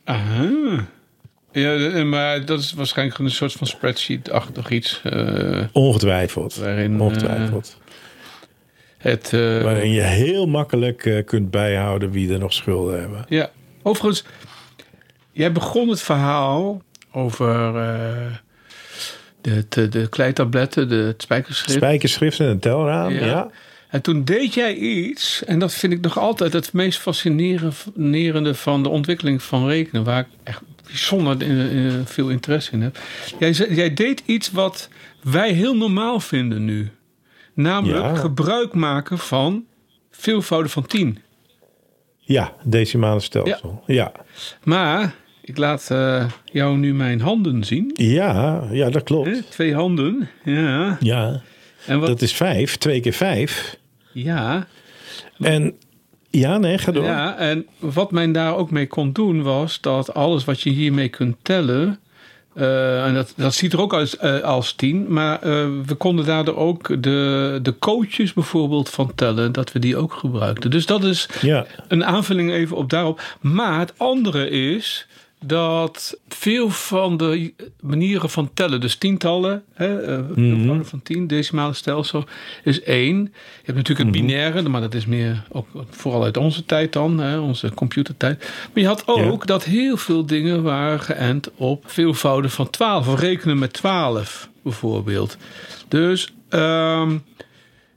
Aha. 0.04 0.50
Ja, 1.52 2.04
maar 2.04 2.46
dat 2.46 2.60
is 2.60 2.74
waarschijnlijk 2.74 3.20
een 3.20 3.32
soort 3.32 3.54
van 3.54 3.68
spreadsheet-achtig 3.68 4.70
iets. 4.70 5.02
Ongetwijfeld. 5.72 6.56
waarin 6.56 7.02
Ongetwijfeld. 7.02 7.79
Het. 9.00 9.34
eh, 9.34 9.62
Waarin 9.64 9.92
je 9.92 10.02
heel 10.02 10.46
makkelijk 10.48 11.06
eh, 11.06 11.26
kunt 11.26 11.52
bijhouden 11.52 12.12
wie 12.12 12.34
er 12.34 12.40
nog 12.40 12.54
schulden 12.54 13.00
hebben. 13.00 13.26
ja. 13.30 13.50
Overigens, 13.84 14.24
jij 15.32 15.52
begon 15.52 15.90
het 15.90 16.02
verhaal 16.02 16.82
over 17.12 17.76
eh, 17.76 18.32
de, 19.42 19.66
de, 19.70 19.88
de 19.90 20.08
kleitabletten, 20.10 20.90
de 20.90 20.96
het 20.96 21.22
spijkerschrift. 21.22 21.78
Spijkerschrift 21.78 22.40
en 22.40 22.46
een 22.48 22.60
telraam, 22.60 23.12
Ja. 23.14 23.26
ja. 23.26 23.50
En 23.90 24.02
toen 24.02 24.24
deed 24.24 24.54
jij 24.54 24.76
iets, 24.76 25.44
en 25.46 25.60
dat 25.60 25.74
vind 25.74 25.94
ik 25.94 26.02
nog 26.02 26.18
altijd 26.18 26.54
het 26.54 26.74
meest 26.74 27.00
fascinerende 27.00 28.54
van 28.56 28.84
de 28.84 28.90
ontwikkeling 28.90 29.44
van 29.44 29.68
rekenen, 29.68 30.04
waar 30.04 30.20
ik 30.20 30.28
echt 30.44 30.62
bijzonder 30.86 31.38
veel 32.06 32.30
interesse 32.30 32.72
in 32.72 32.82
heb. 32.82 32.98
Jij, 33.40 33.52
jij 33.52 33.94
deed 33.94 34.24
iets 34.26 34.52
wat 34.52 34.90
wij 35.24 35.52
heel 35.52 35.76
normaal 35.76 36.20
vinden 36.20 36.66
nu. 36.66 36.90
Namelijk 37.62 38.04
Ja. 38.06 38.16
gebruik 38.16 38.74
maken 38.74 39.18
van 39.18 39.64
veelvouden 40.12 40.72
van 40.72 40.86
10. 40.86 41.20
Ja, 42.20 42.54
decimale 42.64 43.20
stelsel. 43.20 43.84
Ja. 43.86 44.12
Maar 44.64 45.16
ik 45.42 45.58
laat 45.58 45.92
eh, 45.92 46.26
jou 46.46 46.78
nu 46.78 46.94
mijn 46.94 47.22
handen 47.22 47.64
zien. 47.64 47.92
Ja, 47.94 48.64
ja, 48.72 48.90
dat 48.90 49.04
klopt. 49.04 49.28
Hè? 49.28 49.42
Twee 49.42 49.74
handen. 49.76 50.30
Ja. 50.44 50.98
Ja, 51.00 51.42
En 51.86 52.00
wat, 52.00 52.08
dat 52.08 52.22
is 52.22 52.34
vijf. 52.34 52.78
Twee 52.78 53.00
keer 53.00 53.14
vijf. 53.14 53.78
ja. 54.12 54.68
En 55.40 55.74
ja, 56.30 56.58
nee, 56.58 56.78
ga 56.78 56.92
door. 56.92 57.04
Ja, 57.04 57.38
en 57.38 57.68
wat 57.80 58.12
men 58.12 58.32
daar 58.32 58.56
ook 58.56 58.72
mee 58.72 58.88
kon 58.88 59.12
doen 59.12 59.42
was 59.42 59.82
dat 59.82 60.14
alles 60.14 60.46
wat 60.46 60.62
je 60.62 60.70
hiermee 60.70 61.10
kunt 61.10 61.36
tellen. 61.42 62.00
Eh, 62.60 63.06
en 63.06 63.14
dat, 63.14 63.34
dat 63.36 63.54
ziet 63.54 63.74
er 63.74 63.82
ook 63.82 63.94
als, 63.94 64.18
eh, 64.18 64.40
als 64.40 64.74
tien. 64.74 65.06
Maar 65.14 65.42
eh, 65.42 65.68
we 65.86 65.96
konden 65.98 66.26
daardoor 66.26 66.56
ook 66.56 67.04
de, 67.04 67.60
de 67.62 67.78
coaches 67.80 68.34
bijvoorbeeld 68.34 68.90
van 68.90 69.12
tellen. 69.16 69.52
Dat 69.52 69.72
we 69.72 69.80
die 69.80 69.98
ook 69.98 70.14
gebruikten. 70.14 70.72
Dus 70.72 70.86
dat 70.86 71.04
is 71.04 71.30
Ja. 71.42 71.66
een 71.88 72.06
aanvulling 72.06 72.52
even 72.52 72.78
op 72.78 72.90
daarop. 72.90 73.22
Maar 73.42 73.80
het 73.80 73.94
andere 73.98 74.50
is 74.50 75.08
dat 75.46 76.20
veel 76.28 76.70
van 76.70 77.18
de 77.18 77.54
manieren 77.82 78.30
van 78.30 78.50
tellen, 78.54 78.82
dus 78.82 78.96
tientallen, 78.96 79.64
hè, 79.74 80.02
eh, 80.02 80.24
veelvouden 80.36 80.86
van 80.86 81.02
tien, 81.02 81.28
decimale 81.28 81.74
stelsel, 81.74 82.26
is 82.64 82.82
één. 82.82 83.18
Je 83.24 83.32
hebt 83.64 83.78
natuurlijk 83.78 84.10
het 84.10 84.18
binaire, 84.18 84.70
maar 84.70 84.82
dat 84.82 84.94
is 84.94 85.06
meer 85.06 85.44
ook 85.52 85.68
vooral 85.90 86.24
uit 86.24 86.38
onze 86.38 86.66
tijd 86.66 86.94
dan, 86.94 87.20
hè, 87.20 87.40
onze 87.40 87.74
computertijd. 87.74 88.40
Maar 88.40 88.84
je 88.84 88.88
had 88.88 89.08
ook 89.08 89.48
dat 89.48 89.64
heel 89.64 89.98
veel 89.98 90.26
dingen 90.26 90.64
waren 90.64 91.00
geënt 91.00 91.50
op 91.56 91.84
veelvouden 91.88 92.52
van 92.52 92.70
twaalf, 92.70 93.08
of 93.08 93.20
rekenen 93.20 93.60
met 93.60 93.74
twaalf 93.74 94.50
bijvoorbeeld. 94.62 95.38
Dus 95.88 96.34
ehm, 96.50 97.18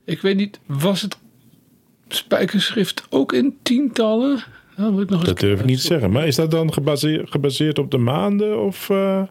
ik 0.05 0.21
weet 0.21 0.35
niet, 0.35 0.59
was 0.65 1.01
het 1.01 1.17
spijkerschrift 2.07 3.03
ook 3.09 3.33
in 3.33 3.57
tientallen? 3.63 4.43
Nou, 4.77 4.91
moet 4.91 5.01
ik 5.01 5.09
nog 5.09 5.19
eens 5.19 5.29
Dat 5.29 5.39
durf 5.39 5.59
ik 5.59 5.65
niet 5.65 5.79
te 5.79 5.85
zeggen. 5.85 6.11
Maar 6.11 6.27
is 6.27 6.35
dat 6.35 6.51
dan 6.51 6.73
gebaseerd, 6.73 7.31
gebaseerd 7.31 7.79
op 7.79 7.91
de 7.91 7.97
maanden? 7.97 8.59
Of, 8.63 8.89
eh, 8.89 9.21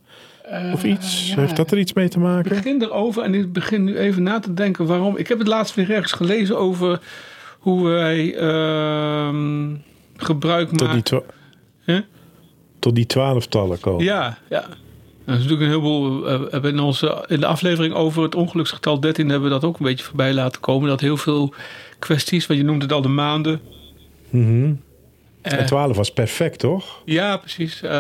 of 0.73 0.85
iets? 0.85 1.29
ja. 1.29 1.41
Heeft 1.41 1.57
dat 1.57 1.71
er 1.71 1.79
iets 1.79 1.93
mee 1.93 2.09
te 2.09 2.19
maken? 2.19 2.51
Ik 2.51 2.57
begin 2.63 2.83
erover 2.83 3.23
en 3.23 3.35
ik 3.35 3.53
begin 3.53 3.85
nu 3.85 3.97
even 3.99 4.23
na 4.23 4.39
te 4.39 4.55
denken 4.55 4.87
waarom. 4.87 5.17
Ik 5.17 5.29
heb 5.29 5.39
het 5.39 5.49
laatst 5.49 5.75
weer 5.75 5.91
ergens 5.91 6.13
gelezen 6.13 6.59
over 6.59 7.01
hoe 7.59 7.89
wij 7.89 8.35
ehm, 8.37 9.75
gebruik 10.17 10.69
Tot 10.69 10.87
maken. 10.89 11.25
tot 12.79 12.95
die 12.95 13.07
twaalftallen 13.07 13.81
komen. 13.81 14.05
Ja, 14.05 14.39
ja. 14.49 14.61
Dat 15.27 15.35
is 15.37 15.43
natuurlijk 15.43 15.61
een 15.61 15.69
heleboel. 15.69 16.29
eh, 16.29 16.39
We 16.41 16.49
hebben 16.51 16.71
in, 16.73 16.81
onze, 16.81 17.25
in 17.29 17.41
de 17.41 17.47
aflevering 17.47 17.95
over 17.95 18.23
het 18.23 18.35
ongeluksgetal 18.35 19.01
13 19.01 19.29
hebben 19.29 19.49
we 19.49 19.55
dat 19.55 19.65
ook 19.65 19.79
een 19.79 19.85
beetje 19.87 20.05
voorbij 20.05 20.35
laten 20.35 20.61
komen. 20.61 20.89
Dat 20.89 21.01
heel 21.01 21.17
veel 21.17 21.55
kwesties, 21.99 22.47
want 22.47 22.59
je 22.61 22.65
noemde 22.67 22.85
het 22.85 22.93
al 22.93 23.03
de 23.03 23.09
maanden. 23.09 23.61
Mhm. 24.31 24.65
Eh, 24.65 24.71
En 25.43 25.67
12 25.67 25.97
was 25.97 26.13
perfect, 26.13 26.59
toch? 26.59 27.03
ja, 27.05 27.37
precies. 27.37 27.83
Eh, 27.83 27.91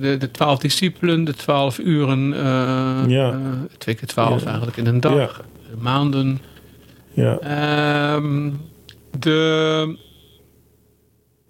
de, 0.00 0.16
de 0.16 0.30
12 0.30 0.58
discipelen, 0.58 1.24
de 1.24 1.34
12 1.34 1.78
uren. 1.78 2.32
eh, 2.34 2.40
Ja. 3.06 3.30
eh, 3.32 3.38
twee 3.78 3.94
keer 3.94 4.08
12 4.08 4.40
Ja. 4.40 4.46
eigenlijk 4.46 4.76
in 4.76 4.86
een 4.86 5.00
dag. 5.00 5.14
Ja. 5.14 5.30
Maanden. 5.78 6.40
Ja. 7.12 7.38
Ehm, 7.38 8.50
de 9.18 9.96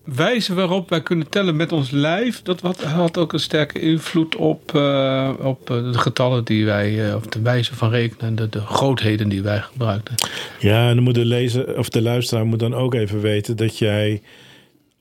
wijze 0.04 0.54
waarop 0.54 0.88
wij 0.90 1.02
kunnen 1.02 1.28
tellen 1.28 1.56
met 1.56 1.72
ons 1.72 1.90
lijf, 1.90 2.42
dat 2.42 2.60
had, 2.60 2.82
had 2.84 3.18
ook 3.18 3.32
een 3.32 3.40
sterke 3.40 3.80
invloed 3.80 4.36
op, 4.36 4.74
eh, 4.74 5.30
op 5.42 5.70
eh, 5.70 5.92
de 5.92 5.98
getallen 5.98 6.44
die 6.44 6.64
wij, 6.64 7.08
eh, 7.08 7.14
of 7.14 7.26
de 7.26 7.42
wijze 7.42 7.74
van 7.74 7.90
rekenen, 7.90 8.34
de, 8.34 8.48
de 8.48 8.60
grootheden 8.60 9.28
die 9.28 9.42
wij 9.42 9.58
gebruikten. 9.60 10.14
Ja, 10.58 10.88
en 10.88 10.94
dan 10.94 11.04
moet 11.04 11.14
de 11.14 11.24
lezer 11.24 11.78
of 11.78 11.88
de 11.88 12.02
luisteraar 12.02 12.46
moet 12.46 12.58
dan 12.58 12.74
ook 12.74 12.94
even 12.94 13.20
weten 13.20 13.56
dat 13.56 13.78
jij 13.78 14.22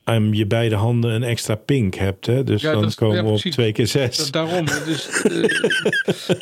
aan 0.08 0.32
je 0.32 0.46
beide 0.46 0.74
handen 0.74 1.10
een 1.10 1.22
extra 1.22 1.54
pink 1.54 1.94
hebt. 1.94 2.26
Hè? 2.26 2.44
Dus 2.44 2.62
Ja, 2.62 2.72
dan 2.72 2.82
dat 2.82 2.94
komen 2.94 3.16
ja, 3.16 3.22
we 3.24 3.28
op 3.28 3.38
twee 3.38 3.72
keer 3.72 3.84
Dat, 3.92 4.14
zes. 4.14 4.30
daarom, 4.30 4.64
dus, 4.86 5.08
eh, 5.22 5.42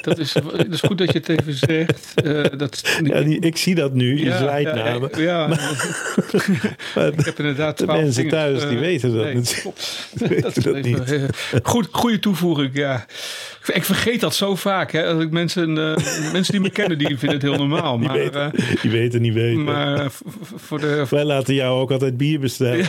dat, 0.02 0.18
is, 0.18 0.33
dat 0.33 0.66
is 0.70 0.81
goed 0.81 0.98
dat 0.98 1.12
je 1.12 1.18
het 1.18 1.29
even 1.29 1.55
zegt. 1.55 2.12
Eh, 2.24 2.42
dat, 2.59 2.98
Ja, 3.02 3.20
die, 3.22 3.38
ik 3.40 3.57
zie 3.57 3.74
dat 3.74 3.94
nu, 3.94 4.24
Ja, 4.24 4.38
zwaait 4.38 4.68
ja, 5.16 5.48
ik 7.18 7.24
heb 7.24 7.38
inderdaad 7.38 7.79
de 7.79 7.85
12 7.85 8.00
mensen 8.00 8.22
vingers. 8.22 8.35
thuis, 8.42 8.61
die 8.61 8.68
Eh, 8.68 8.79
weten 8.79 9.14
dat 9.14 9.24
nee, 9.24 9.35
natuurlijk. 9.35 10.42
dat 10.55 10.55
dat 10.64 10.83
niet. 10.83 11.00
goed, 11.62 11.88
goede 11.90 12.18
toevoeging, 12.18 12.70
ja. 12.72 13.07
Ik- 13.72 13.85
vergeet 13.85 14.20
dat 14.20 14.35
zo 14.35 14.55
vaak. 14.57 14.92
Hè. 14.92 15.07
Als 15.07 15.22
ik 15.22 15.31
mensen, 15.31 15.72
mensen 16.33 16.52
die 16.52 16.61
me 16.61 16.70
kennen, 16.70 16.98
die 16.98 17.18
vinden 17.18 17.31
het 17.38 17.42
heel 17.42 17.66
normaal. 17.66 17.98
Die 17.98 18.09
Maar, 18.09 18.16
weten, 18.16 18.50
die 18.83 18.90
weten 18.90 19.20
niet 19.22 19.35
weten. 19.35 19.64
maar 19.64 20.07
voor 20.57 20.81
de... 20.81 21.05
Wij 21.11 21.24
laten 21.24 21.55
jou 21.55 21.81
ook 21.81 21.90
altijd 21.90 22.16
bier 22.16 22.40
bestellen. 22.40 22.87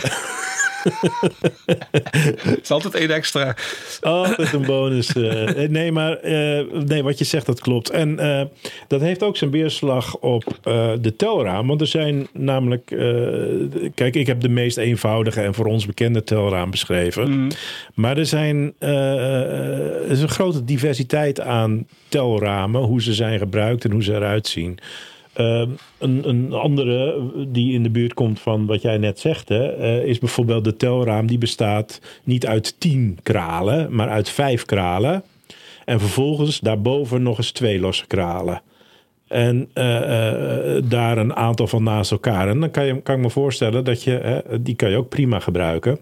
Het 0.84 2.60
is 2.64 2.72
altijd 2.72 2.96
één 2.96 3.10
extra. 3.10 3.56
Altijd 4.02 4.54
een 4.54 4.66
bonus. 4.66 5.14
eh. 5.16 5.70
nee, 5.70 5.92
maar 5.92 6.14
eh, 6.18 6.66
nee, 6.86 7.04
wat 7.04 7.18
je 7.18 7.24
zegt, 7.26 7.46
dat 7.46 7.60
klopt. 7.60 7.90
En 7.90 8.20
eh, 8.20 8.42
dat 8.88 9.02
heeft 9.02 9.24
ook 9.24 9.38
zijn 9.38 9.52
weerslag 9.52 10.18
op 10.18 10.44
eh, 10.64 10.90
de 11.02 11.16
telraam. 11.16 11.68
Want 11.68 11.82
er 11.82 11.88
zijn 11.88 12.28
namelijk... 12.34 12.92
eh, 12.92 13.88
kijk, 13.96 14.16
ik 14.16 14.28
heb 14.28 14.42
de 14.42 14.50
meest 14.50 14.78
eenvoudige 14.78 15.42
en 15.42 15.54
voor 15.54 15.66
ons 15.66 15.86
bekende 15.86 16.24
telraam 16.24 16.72
beschreven. 16.72 17.52
Maar 17.94 18.18
er, 18.18 18.26
zijn, 18.26 18.74
eh, 18.80 20.02
er 20.04 20.12
is 20.12 20.22
een 20.22 20.30
grote 20.30 20.64
diversiteit 20.64 21.40
aan 21.40 21.88
telramen. 22.08 22.82
Hoe 22.82 23.02
ze 23.02 23.14
zijn 23.14 23.40
gebruikt 23.40 23.86
en 23.86 23.92
hoe 23.92 24.04
ze 24.04 24.14
eruit 24.14 24.48
zien. 24.48 24.80
Ehm, 25.38 25.70
een, 26.00 26.54
andere 26.54 27.30
die 27.48 27.74
in 27.74 27.84
de 27.84 27.90
buurt 27.90 28.14
komt 28.14 28.40
van 28.40 28.66
wat 28.66 28.82
jij 28.82 28.98
net 28.98 29.20
zegt, 29.20 29.50
hè, 29.50 29.68
eh, 29.68 30.04
is 30.04 30.20
bijvoorbeeld 30.20 30.64
de 30.64 30.76
telraam. 30.76 31.28
Die 31.28 31.38
bestaat 31.38 32.02
niet 32.24 32.46
uit 32.46 32.80
tien 32.80 33.20
kralen, 33.24 33.96
maar 33.96 34.10
uit 34.10 34.30
vijf 34.30 34.66
kralen. 34.66 35.24
En 35.86 36.00
vervolgens 36.00 36.60
daarboven 36.60 37.24
nog 37.24 37.38
eens 37.38 37.52
twee 37.52 37.80
losse 37.80 38.08
kralen. 38.08 38.62
En 39.28 39.70
eh, 39.74 40.78
eh, 40.78 40.84
daar 40.90 41.18
een 41.18 41.36
aantal 41.36 41.68
van 41.68 41.84
naast 41.84 42.12
elkaar. 42.12 42.50
En 42.50 42.60
dan 42.60 42.72
kan, 42.72 42.86
je, 42.86 43.02
kan 43.02 43.16
ik 43.16 43.22
me 43.22 43.30
voorstellen 43.30 43.84
dat 43.84 44.04
je, 44.04 44.44
die 44.62 44.76
kan 44.76 44.90
je 44.90 44.98
ook 44.98 45.10
prima 45.10 45.40
gebruiken. 45.40 46.00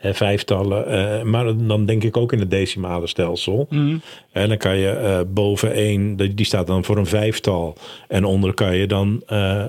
Vijftallen, 0.00 0.86
eh, 0.86 1.22
maar 1.22 1.44
dan 1.66 1.86
denk 1.86 2.04
ik 2.04 2.16
ook 2.16 2.32
in 2.32 2.38
het 2.38 2.50
decimale 2.50 3.06
stelsel. 3.06 3.66
En 4.32 4.48
dan 4.48 4.56
kan 4.56 4.76
je 4.76 4.88
eh, 4.88 5.20
boven 5.26 5.72
één, 5.72 6.16
die 6.16 6.46
staat 6.46 6.66
dan 6.66 6.84
voor 6.84 6.96
een 6.96 7.06
vijftal. 7.06 7.76
En 8.08 8.24
onder 8.24 8.54
kan 8.54 8.76
je 8.76 8.86
dan 8.86 9.22
eh, 9.26 9.64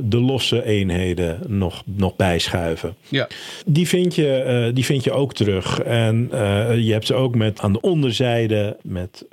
de 0.00 0.20
losse 0.20 0.64
eenheden 0.64 1.38
nog, 1.46 1.82
nog 1.84 2.16
bijschuiven. 2.16 2.94
Ja. 3.08 3.28
Die 3.66 3.88
vind 3.88 4.14
je, 4.14 4.70
die 4.74 4.84
vind 4.84 5.04
je 5.04 5.12
ook 5.12 5.34
terug. 5.34 5.80
En 5.80 6.28
je 6.76 6.92
hebt 6.92 7.06
ze 7.06 7.14
ook 7.14 7.34
met 7.34 7.60
aan 7.60 7.72
de 7.72 7.80
onderzijde 7.80 8.76
met 8.82 9.26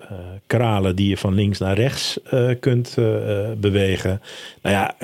kralen 0.48 0.96
die 0.96 1.10
je 1.10 1.18
van 1.18 1.34
links 1.34 1.60
naar 1.60 1.76
rechts 1.76 2.20
kunt 2.60 2.98
bewegen. 3.58 4.22
Nou 4.62 4.76
ja, 4.76 4.96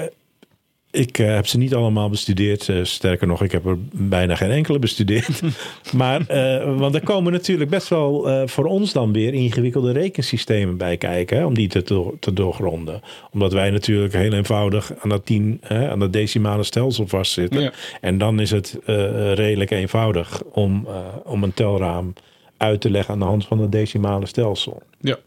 ik 0.95 1.19
eh, 1.19 1.33
heb 1.33 1.47
ze 1.47 1.57
niet 1.57 1.75
allemaal 1.75 2.09
bestudeerd. 2.09 2.69
Eh, 2.69 2.83
sterker 2.83 3.27
nog, 3.27 3.43
ik 3.43 3.51
heb 3.51 3.65
er 3.65 3.77
bijna 3.91 4.35
geen 4.35 4.49
enkele 4.51 4.79
bestudeerd. 4.79 5.41
maar, 5.93 6.27
eh, 6.27 6.77
want 6.77 6.95
er 6.95 7.03
komen 7.03 7.31
natuurlijk 7.31 7.69
best 7.69 7.87
wel 7.87 8.47
voor 8.47 8.65
ons 8.65 8.93
dan 8.93 9.13
weer 9.13 9.33
ingewikkelde 9.33 9.91
rekensystemen 9.91 10.77
bij 10.77 10.97
kijken. 10.97 11.37
Hè, 11.37 11.45
om 11.45 11.53
die 11.53 11.67
te, 11.67 11.81
door- 11.81 12.19
te 12.19 12.33
doorgronden. 12.33 13.01
Omdat 13.31 13.53
wij 13.53 13.69
natuurlijk 13.69 14.13
heel 14.13 14.33
eenvoudig 14.33 14.93
aan 14.99 15.09
dat, 15.09 15.25
tien, 15.25 15.57
hè, 15.61 15.89
aan 15.89 15.99
dat 15.99 16.13
decimale 16.13 16.63
stelsel 16.63 17.07
vastzitten. 17.07 17.61
Ja. 17.61 17.71
En 18.01 18.17
dan 18.17 18.39
is 18.39 18.51
het 18.51 18.79
redelijk 19.33 19.71
eenvoudig 19.71 20.43
om, 20.43 20.87
om 21.23 21.43
een 21.43 21.53
telraam 21.53 22.13
uit 22.57 22.81
te 22.81 22.89
leggen 22.89 23.13
aan 23.13 23.19
de 23.19 23.25
hand 23.25 23.45
van 23.45 23.59
het 23.59 23.71
decimale 23.71 24.25
stelsel. 24.25 24.81
Ja. 24.99 25.17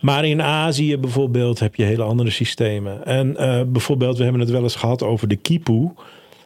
Maar 0.00 0.24
in 0.24 0.42
Azië 0.42 0.98
bijvoorbeeld 0.98 1.58
heb 1.58 1.74
je 1.74 1.82
hele 1.82 2.02
andere 2.02 2.30
systemen. 2.30 3.04
En 3.04 3.36
eh, 3.36 3.62
bijvoorbeeld, 3.66 4.16
we 4.16 4.22
hebben 4.22 4.40
het 4.40 4.50
wel 4.50 4.62
eens 4.62 4.76
gehad 4.76 5.02
over 5.02 5.28
de 5.28 5.36
kipu. 5.36 5.90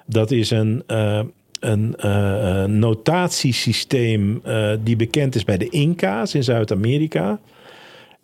Dat 0.09 0.31
is 0.31 0.51
een, 0.51 0.83
eh, 0.87 1.21
een 1.61 1.97
eh, 1.97 2.63
eh, 2.63 2.71
notatiesysteem 2.71 4.43
die 4.85 4.97
bekend 4.97 5.35
is 5.35 5.45
bij 5.45 5.59
de 5.59 5.69
Inca's 5.69 6.35
in 6.35 6.45
Zuid-Amerika. 6.45 7.41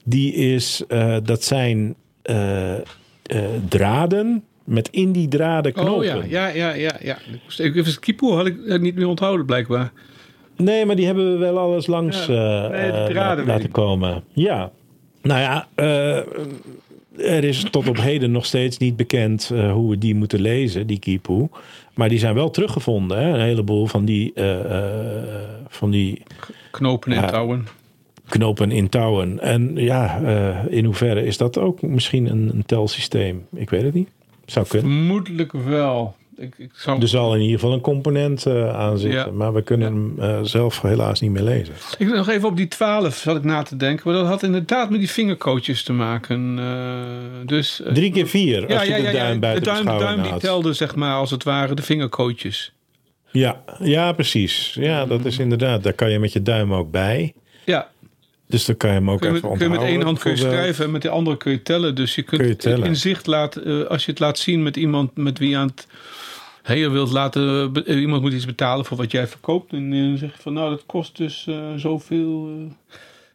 Die 0.05 0.35
is, 0.35 0.83
dat 1.23 1.45
zijn 1.45 1.95
draden 3.69 4.45
met 4.65 4.89
in 4.89 5.13
die 5.13 5.29
draden 5.29 5.73
knopen. 5.73 5.95
Oh 5.95 6.05
ja, 6.05 6.25
ja, 6.25 6.47
ja, 6.47 6.75
ja. 6.75 6.97
ja. 7.01 7.19
Ik 7.57 7.77
even 7.77 7.85
het 7.85 7.99
kipoe 7.99 8.35
had 8.35 8.47
ik 8.47 8.81
niet 8.81 8.95
meer 8.95 9.09
onthouden 9.09 9.47
blijkbaar. 9.47 9.93
Nee, 10.57 10.85
maar 10.87 10.97
die 10.97 11.07
hebben 11.07 11.33
we 11.33 11.39
wel 11.39 11.59
alles 11.59 11.87
langs 11.87 12.27
Ja. 12.27 12.65
eh, 12.71 12.71
Nee, 12.71 12.91
eh, 13.19 13.47
laten 13.47 13.71
komen. 13.71 14.25
Ja, 14.33 14.71
nou 15.23 15.41
ja, 15.41 15.69
eh, 15.75 16.17
er 17.37 17.45
is 17.45 17.65
tot 17.71 17.89
op 17.89 17.97
heden 17.97 18.31
nog 18.31 18.47
steeds 18.47 18.79
niet 18.79 18.97
bekend 18.97 19.49
hoe 19.73 19.91
we 19.91 19.99
die 19.99 20.15
moeten 20.15 20.41
lezen, 20.41 20.87
die 20.87 20.99
kipu. 20.99 21.49
Maar 21.95 22.09
die 22.09 22.19
zijn 22.19 22.35
wel 22.35 22.51
teruggevonden, 22.51 23.19
hè? 23.19 23.29
een 23.35 23.41
heleboel 23.41 23.87
van 23.87 24.05
die, 24.05 24.33
van 25.69 25.91
die 25.91 26.23
Knopen 26.71 27.13
en 27.13 27.21
Ja. 27.21 27.27
touwen. 27.31 27.67
knopen 28.29 28.71
in 28.71 28.89
touwen. 28.89 29.41
En 29.41 29.73
ja, 29.77 30.19
in 30.69 30.85
hoeverre 30.85 31.25
is 31.25 31.37
dat 31.37 31.59
ook 31.59 31.83
misschien 31.83 32.27
een, 32.31 32.51
een 32.55 32.67
telsysteem? 32.67 33.47
Ik 33.55 33.71
weet 33.71 33.83
het 33.83 33.95
niet. 33.95 34.09
Zou 34.47 34.67
kunnen. 34.67 34.91
Vermoedelijk 34.91 35.53
wel. 35.53 36.15
Ik, 36.37 36.55
ik 36.59 36.71
zou... 36.75 37.01
Er 37.01 37.09
zal 37.09 37.35
in 37.35 37.41
ieder 37.41 37.59
geval 37.59 37.73
een 37.75 37.81
component 37.81 38.47
eh, 38.47 38.75
aan 38.75 38.99
zitten. 38.99 39.21
Ja. 39.21 39.31
Maar 39.31 39.53
we 39.53 39.63
kunnen 39.63 39.93
hem 39.93 40.15
eh, 40.19 40.39
zelf 40.43 40.81
helaas 40.81 41.21
niet 41.21 41.31
meer 41.31 41.43
lezen. 41.43 41.75
Ik 41.99 42.09
nog 42.09 42.29
even 42.29 42.49
op 42.49 42.57
die 42.57 42.69
12 42.69 43.17
zat 43.17 43.37
ik 43.37 43.45
na 43.45 43.63
te 43.63 43.77
denken. 43.77 44.11
Maar 44.11 44.21
dat 44.21 44.27
had 44.27 44.43
inderdaad 44.43 44.91
met 44.91 44.99
die 44.99 45.11
vingercoaches 45.11 45.83
te 45.83 45.93
maken. 45.93 46.59
Eh, 46.59 47.47
dus, 47.47 47.83
Drie 47.93 48.13
keer 48.13 48.27
vier, 48.27 48.77
als 48.79 48.87
je 48.87 49.03
de 49.03 49.13
duim 49.13 49.41
buiten 49.41 49.63
de 49.63 49.71
duim, 49.71 49.99
de 49.99 50.05
duim 50.05 50.23
die 50.23 50.37
telde 50.37 50.73
zeg 50.73 50.95
maar 50.95 51.15
als 51.15 51.31
het 51.31 51.45
ware 51.45 51.75
de 51.75 51.83
vingercoaches. 51.83 52.73
Ja, 53.31 53.63
ja, 53.79 54.13
precies. 54.13 54.77
Ja, 54.81 55.07
dat 55.07 55.25
is 55.25 55.39
inderdaad. 55.39 55.83
Daar 55.83 55.93
kan 55.93 56.11
je 56.11 56.19
met 56.19 56.33
je 56.33 56.43
duim 56.43 56.75
ook 56.75 56.91
bij. 56.91 57.35
Ja, 57.65 57.89
Dus 58.55 58.65
dan 58.65 58.77
kan 58.77 58.91
je 58.91 58.97
hem 58.97 59.11
ook 59.11 59.21
kun 59.21 59.31
je, 59.31 59.37
even 59.37 59.49
met, 59.49 59.59
kun 59.59 59.67
je 59.73 59.79
met 59.79 59.83
één 59.89 60.03
hand 60.03 60.19
kun 60.19 60.31
je 60.31 60.37
bijvoorbeeld. 60.37 60.63
schrijven 60.63 60.85
en 60.85 60.91
met 60.91 61.03
de 61.03 61.09
andere 61.09 61.37
kun 61.37 61.53
je 61.53 61.63
tellen. 61.63 61.95
Dus 61.95 62.15
je 62.15 62.23
kunt 62.23 62.41
Kun 62.41 62.51
je 62.51 62.57
tellen. 62.57 62.87
in 62.87 62.97
zicht 62.97 63.27
laten, 63.27 63.65
eh, 63.83 63.87
als 63.91 64.05
je 64.05 64.11
het 64.11 64.21
laat 64.21 64.39
zien 64.39 64.63
met 64.63 64.77
iemand 64.77 65.17
met 65.17 65.39
wie 65.39 65.49
je 65.49 65.57
aan 65.57 65.67
het... 65.67 65.87
Hey, 66.63 66.79
je 66.79 66.89
wilt 66.91 67.11
laten, 67.11 67.73
eh, 67.87 68.01
iemand 68.01 68.23
moet 68.23 68.33
iets 68.33 68.47
betalen 68.47 68.85
voor 68.85 68.97
wat 68.97 69.11
jij 69.11 69.27
verkoopt. 69.27 69.73
En 69.73 69.91
dan 69.91 70.19
zeg 70.19 70.37
je 70.37 70.43
van, 70.43 70.53
nou, 70.53 70.71
dat 70.71 70.83
kost 70.87 71.17
dus 71.17 71.47
eh, 71.49 71.57
zoveel. 71.77 72.49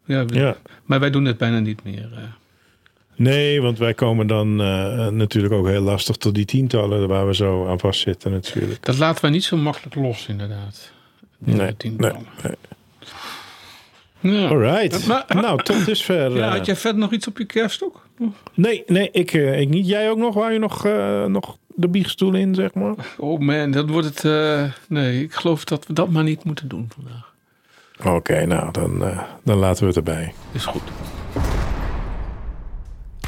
eh. 0.06 0.16
ja, 0.16 0.26
Ja. 0.42 0.58
Maar 0.86 1.00
wij 1.00 1.10
doen 1.10 1.26
het 1.26 1.38
bijna 1.38 1.60
niet 1.60 1.84
meer. 1.84 2.10
eh. 2.16 2.24
Nee, 3.16 3.62
want 3.62 3.78
wij 3.78 3.94
komen 3.94 4.28
dan 4.28 4.62
eh, 4.62 5.08
natuurlijk 5.08 5.54
ook 5.54 5.68
heel 5.68 5.82
lastig 5.82 6.16
tot 6.16 6.36
die 6.36 6.46
tientallen 6.46 7.08
waar 7.08 7.28
we 7.28 7.36
zo 7.36 7.68
aan 7.68 7.80
vastzitten 7.80 8.32
natuurlijk. 8.32 8.86
Dat 8.86 8.98
laten 8.98 9.22
wij 9.22 9.32
niet 9.32 9.44
zo 9.44 9.58
makkelijk 9.58 9.96
los, 9.96 10.26
inderdaad. 10.28 10.92
Nee, 11.38 11.56
nee, 11.58 11.76
nee. 11.98 12.12
Ja. 14.20 14.48
Alright. 14.48 15.08
Maar- 15.08 15.26
nou, 15.30 15.64
tot 15.64 15.86
dusver. 15.86 16.32
Ja, 16.38 16.46
eh, 16.46 16.52
had 16.52 16.66
jij 16.66 16.76
verder 16.76 17.00
nog 17.02 17.12
iets 17.12 17.28
op 17.28 17.38
je 17.38 17.46
kerststok? 17.46 18.08
Nee, 18.54 18.84
nee 18.88 19.10
ik, 19.12 19.34
eh, 19.34 19.60
ik 19.60 19.70
niet. 19.70 19.88
Jij 19.88 20.10
ook 20.10 20.18
nog? 20.18 20.34
Wou 20.34 20.52
je 20.52 20.60
nog, 20.60 20.86
eh, 20.86 21.26
nog 21.26 21.58
de 21.68 21.88
biechtstoel 21.88 22.34
in, 22.34 22.56
zeg 22.56 22.74
maar? 22.74 22.94
Oh 23.18 23.40
man, 23.40 23.72
dat 23.72 23.90
wordt 23.90 24.08
het. 24.08 24.26
eh, 24.26 24.64
nee, 24.88 25.24
ik 25.24 25.34
geloof 25.34 25.64
dat 25.64 25.88
we 25.88 25.94
dat 25.94 26.10
maar 26.10 26.24
niet 26.24 26.44
moeten 26.44 26.68
doen 26.68 26.90
vandaag. 26.96 27.34
Oké, 28.16 28.46
nou, 28.46 28.72
dan, 28.72 29.04
eh, 29.06 29.22
dan 29.44 29.58
laten 29.58 29.82
we 29.82 29.88
het 29.88 29.96
erbij. 29.98 30.34
Is 30.52 30.66
goed. 30.66 30.82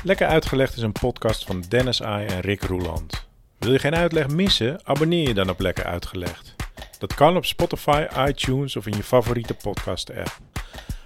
Lekker 0.03 0.27
Uitgelegd 0.27 0.75
is 0.75 0.81
een 0.81 0.91
podcast 0.91 1.45
van 1.45 1.63
Dennis 1.69 2.03
Ai 2.03 2.25
en 2.25 2.39
Rick 2.39 2.61
Roeland. 2.61 3.27
Wil 3.59 3.71
je 3.71 3.79
geen 3.79 3.95
uitleg 3.95 4.27
missen? 4.27 4.79
Abonneer 4.83 5.27
je 5.27 5.33
dan 5.33 5.49
op 5.49 5.59
Lekker 5.59 5.85
Uitgelegd. 5.85 6.55
Dat 6.99 7.13
kan 7.13 7.35
op 7.35 7.45
Spotify, 7.45 8.05
iTunes 8.27 8.75
of 8.75 8.85
in 8.87 8.93
je 8.97 9.03
favoriete 9.03 9.53
podcast-app. 9.53 10.37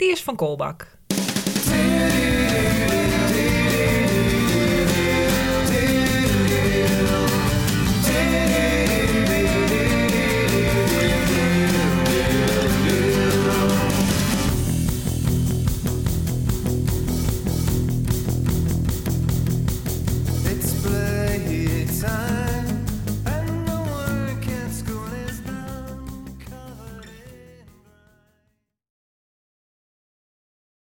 die 0.00 0.10
is 0.10 0.22
van 0.22 0.36
Kolbak. 0.36 0.98